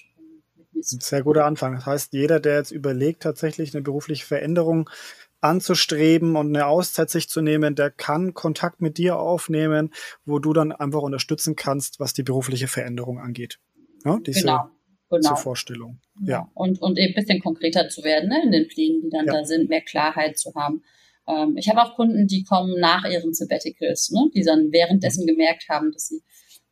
[0.75, 1.75] Ein sehr guter Anfang.
[1.75, 4.89] Das heißt, jeder, der jetzt überlegt, tatsächlich eine berufliche Veränderung
[5.45, 9.91] anzustreben und eine Auszeit sich zu nehmen, der kann Kontakt mit dir aufnehmen,
[10.25, 13.59] wo du dann einfach unterstützen kannst, was die berufliche Veränderung angeht.
[14.03, 14.69] Ja, diese, genau.
[15.09, 15.19] Genau.
[15.19, 15.99] Diese Vorstellung.
[16.25, 16.49] Ja.
[16.55, 19.33] Und, und eben ein bisschen konkreter zu werden ne, in den Plänen, die dann ja.
[19.33, 20.83] da sind, mehr Klarheit zu haben.
[21.27, 25.27] Ähm, ich habe auch Kunden, die kommen nach ihren Sabbaticals, ne, die dann währenddessen mhm.
[25.27, 26.23] gemerkt haben, dass sie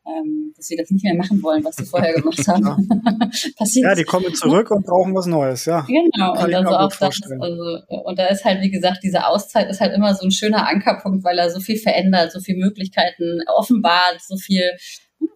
[0.06, 2.90] ähm, dass sie das nicht mehr machen wollen, was sie vorher gemacht haben.
[3.58, 3.86] Passiert.
[3.86, 5.82] Ja, die kommen zurück und brauchen was Neues, ja.
[5.82, 9.80] Genau, und, also auch das, also, und da ist halt, wie gesagt, diese Auszeit ist
[9.80, 14.20] halt immer so ein schöner Ankerpunkt, weil er so viel verändert, so viele Möglichkeiten offenbart,
[14.22, 14.72] so viel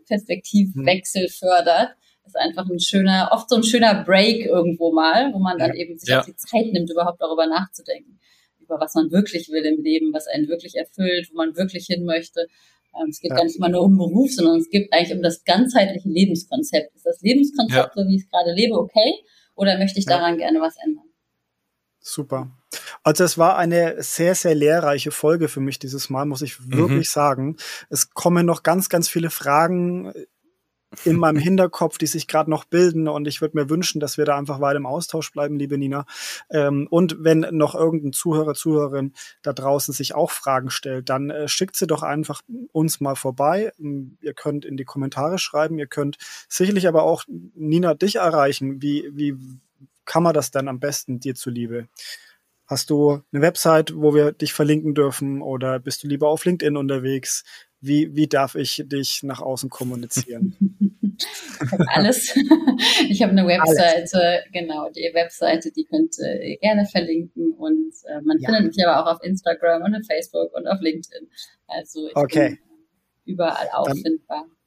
[0.07, 1.95] Perspektivwechsel fördert.
[2.23, 5.69] Das ist einfach ein schöner, oft so ein schöner Break irgendwo mal, wo man dann
[5.69, 5.75] ja.
[5.75, 6.19] eben sich ja.
[6.19, 8.19] auch die Zeit nimmt, überhaupt darüber nachzudenken.
[8.59, 12.03] Über was man wirklich will im Leben, was einen wirklich erfüllt, wo man wirklich hin
[12.03, 12.47] möchte.
[12.95, 13.37] Ähm, es geht ja.
[13.37, 16.95] gar nicht immer nur um Beruf, sondern es geht eigentlich um das ganzheitliche Lebenskonzept.
[16.95, 19.13] Ist das Lebenskonzept, so wie ich es gerade lebe, okay?
[19.55, 21.05] Oder möchte ich daran gerne was ändern?
[21.99, 22.51] Super.
[23.03, 27.07] Also es war eine sehr, sehr lehrreiche Folge für mich dieses Mal, muss ich wirklich
[27.07, 27.11] mhm.
[27.11, 27.57] sagen.
[27.89, 30.13] Es kommen noch ganz, ganz viele Fragen
[31.03, 34.25] in meinem Hinterkopf, die sich gerade noch bilden und ich würde mir wünschen, dass wir
[34.25, 36.05] da einfach weiter im Austausch bleiben, liebe Nina.
[36.49, 41.47] Ähm, und wenn noch irgendein Zuhörer, Zuhörerin da draußen sich auch Fragen stellt, dann äh,
[41.47, 43.71] schickt sie doch einfach uns mal vorbei.
[43.77, 46.17] Ihr könnt in die Kommentare schreiben, ihr könnt
[46.47, 48.81] sicherlich aber auch Nina dich erreichen.
[48.81, 49.35] Wie, wie
[50.05, 51.87] kann man das dann am besten dir zuliebe?
[52.65, 56.75] Hast du eine Website, wo wir dich verlinken dürfen oder bist du lieber auf LinkedIn
[56.75, 57.45] unterwegs?
[57.79, 60.55] Wie, wie darf ich dich nach außen kommunizieren?
[61.17, 62.35] ich habe alles.
[63.09, 64.51] Ich habe eine Webseite, alles.
[64.51, 68.49] genau, die Webseite, die könnt ihr gerne verlinken und äh, man ja.
[68.49, 71.27] findet mich aber auch auf Instagram und auf Facebook und auf LinkedIn.
[71.67, 72.49] Also ich okay.
[73.25, 74.45] bin überall auffindbar.
[74.47, 74.57] Dann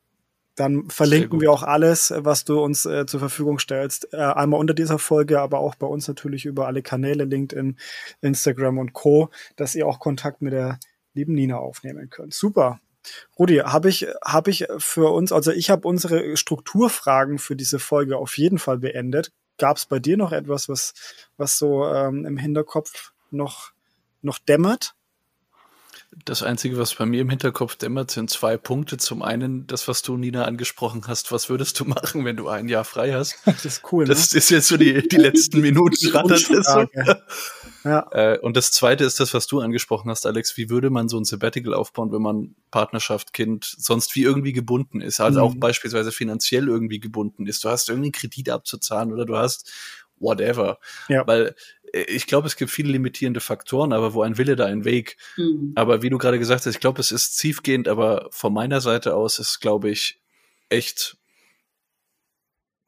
[0.60, 4.12] dann verlinken wir auch alles, was du uns äh, zur Verfügung stellst.
[4.12, 7.78] Äh, einmal unter dieser Folge, aber auch bei uns natürlich über alle Kanäle, LinkedIn,
[8.20, 10.78] Instagram und Co., dass ihr auch Kontakt mit der
[11.14, 12.34] lieben Nina aufnehmen könnt.
[12.34, 12.78] Super.
[13.38, 18.16] Rudi, habe ich, hab ich für uns, also ich habe unsere Strukturfragen für diese Folge
[18.16, 19.32] auf jeden Fall beendet.
[19.58, 20.94] Gab es bei dir noch etwas, was,
[21.36, 23.72] was so ähm, im Hinterkopf noch,
[24.22, 24.94] noch dämmert?
[26.24, 28.96] Das Einzige, was bei mir im Hinterkopf dämmert, sind zwei Punkte.
[28.96, 31.30] Zum einen das, was du, Nina, angesprochen hast.
[31.30, 33.38] Was würdest du machen, wenn du ein Jahr frei hast?
[33.44, 34.06] Das ist cool.
[34.06, 34.38] Das ne?
[34.38, 35.94] ist jetzt so die, die letzten Minuten.
[35.94, 36.86] so.
[37.84, 38.08] Ja.
[38.12, 40.56] Äh, und das Zweite ist das, was du angesprochen hast, Alex.
[40.56, 45.00] Wie würde man so ein Sabbatical aufbauen, wenn man Partnerschaft, Kind, sonst wie irgendwie gebunden
[45.00, 45.20] ist?
[45.20, 45.46] Also mhm.
[45.46, 47.64] auch beispielsweise finanziell irgendwie gebunden ist.
[47.64, 49.70] Du hast irgendwie einen Kredit abzuzahlen oder du hast
[50.18, 50.78] whatever.
[51.08, 51.26] Ja.
[51.26, 51.54] Weil
[51.92, 55.16] äh, ich glaube, es gibt viele limitierende Faktoren, aber wo ein Wille, da ein Weg.
[55.36, 55.72] Mhm.
[55.74, 59.14] Aber wie du gerade gesagt hast, ich glaube, es ist tiefgehend, aber von meiner Seite
[59.14, 60.20] aus ist, glaube ich,
[60.68, 61.16] echt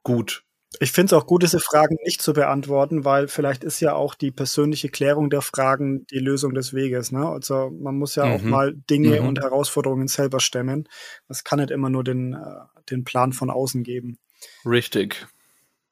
[0.02, 0.44] gut.
[0.80, 4.14] Ich finde es auch gut, diese Fragen nicht zu beantworten, weil vielleicht ist ja auch
[4.14, 7.12] die persönliche Klärung der Fragen die Lösung des Weges.
[7.12, 7.26] Ne?
[7.26, 8.32] Also man muss ja mhm.
[8.32, 9.28] auch mal Dinge mhm.
[9.28, 10.88] und Herausforderungen selber stemmen.
[11.28, 14.18] Das kann nicht immer nur den, äh, den Plan von außen geben.
[14.64, 15.26] Richtig.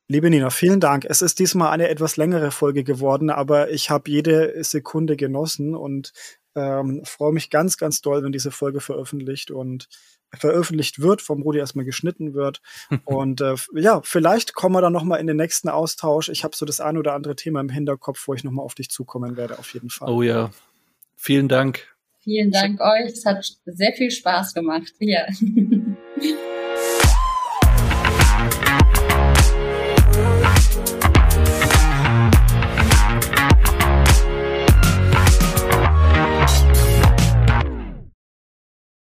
[0.09, 1.05] Liebe Nina, vielen Dank.
[1.05, 6.13] Es ist diesmal eine etwas längere Folge geworden, aber ich habe jede Sekunde genossen und
[6.57, 9.87] ähm, freue mich ganz, ganz doll, wenn diese Folge veröffentlicht und
[10.35, 12.61] veröffentlicht wird, vom Rudi erstmal geschnitten wird.
[13.05, 16.29] und äh, ja, vielleicht kommen wir dann nochmal in den nächsten Austausch.
[16.29, 18.91] Ich habe so das ein oder andere Thema im Hinterkopf, wo ich nochmal auf dich
[18.91, 20.09] zukommen werde, auf jeden Fall.
[20.09, 20.51] Oh ja.
[21.17, 21.87] Vielen Dank.
[22.21, 23.13] Vielen Dank euch.
[23.13, 24.93] Es hat sehr viel Spaß gemacht.
[24.99, 25.27] Ja.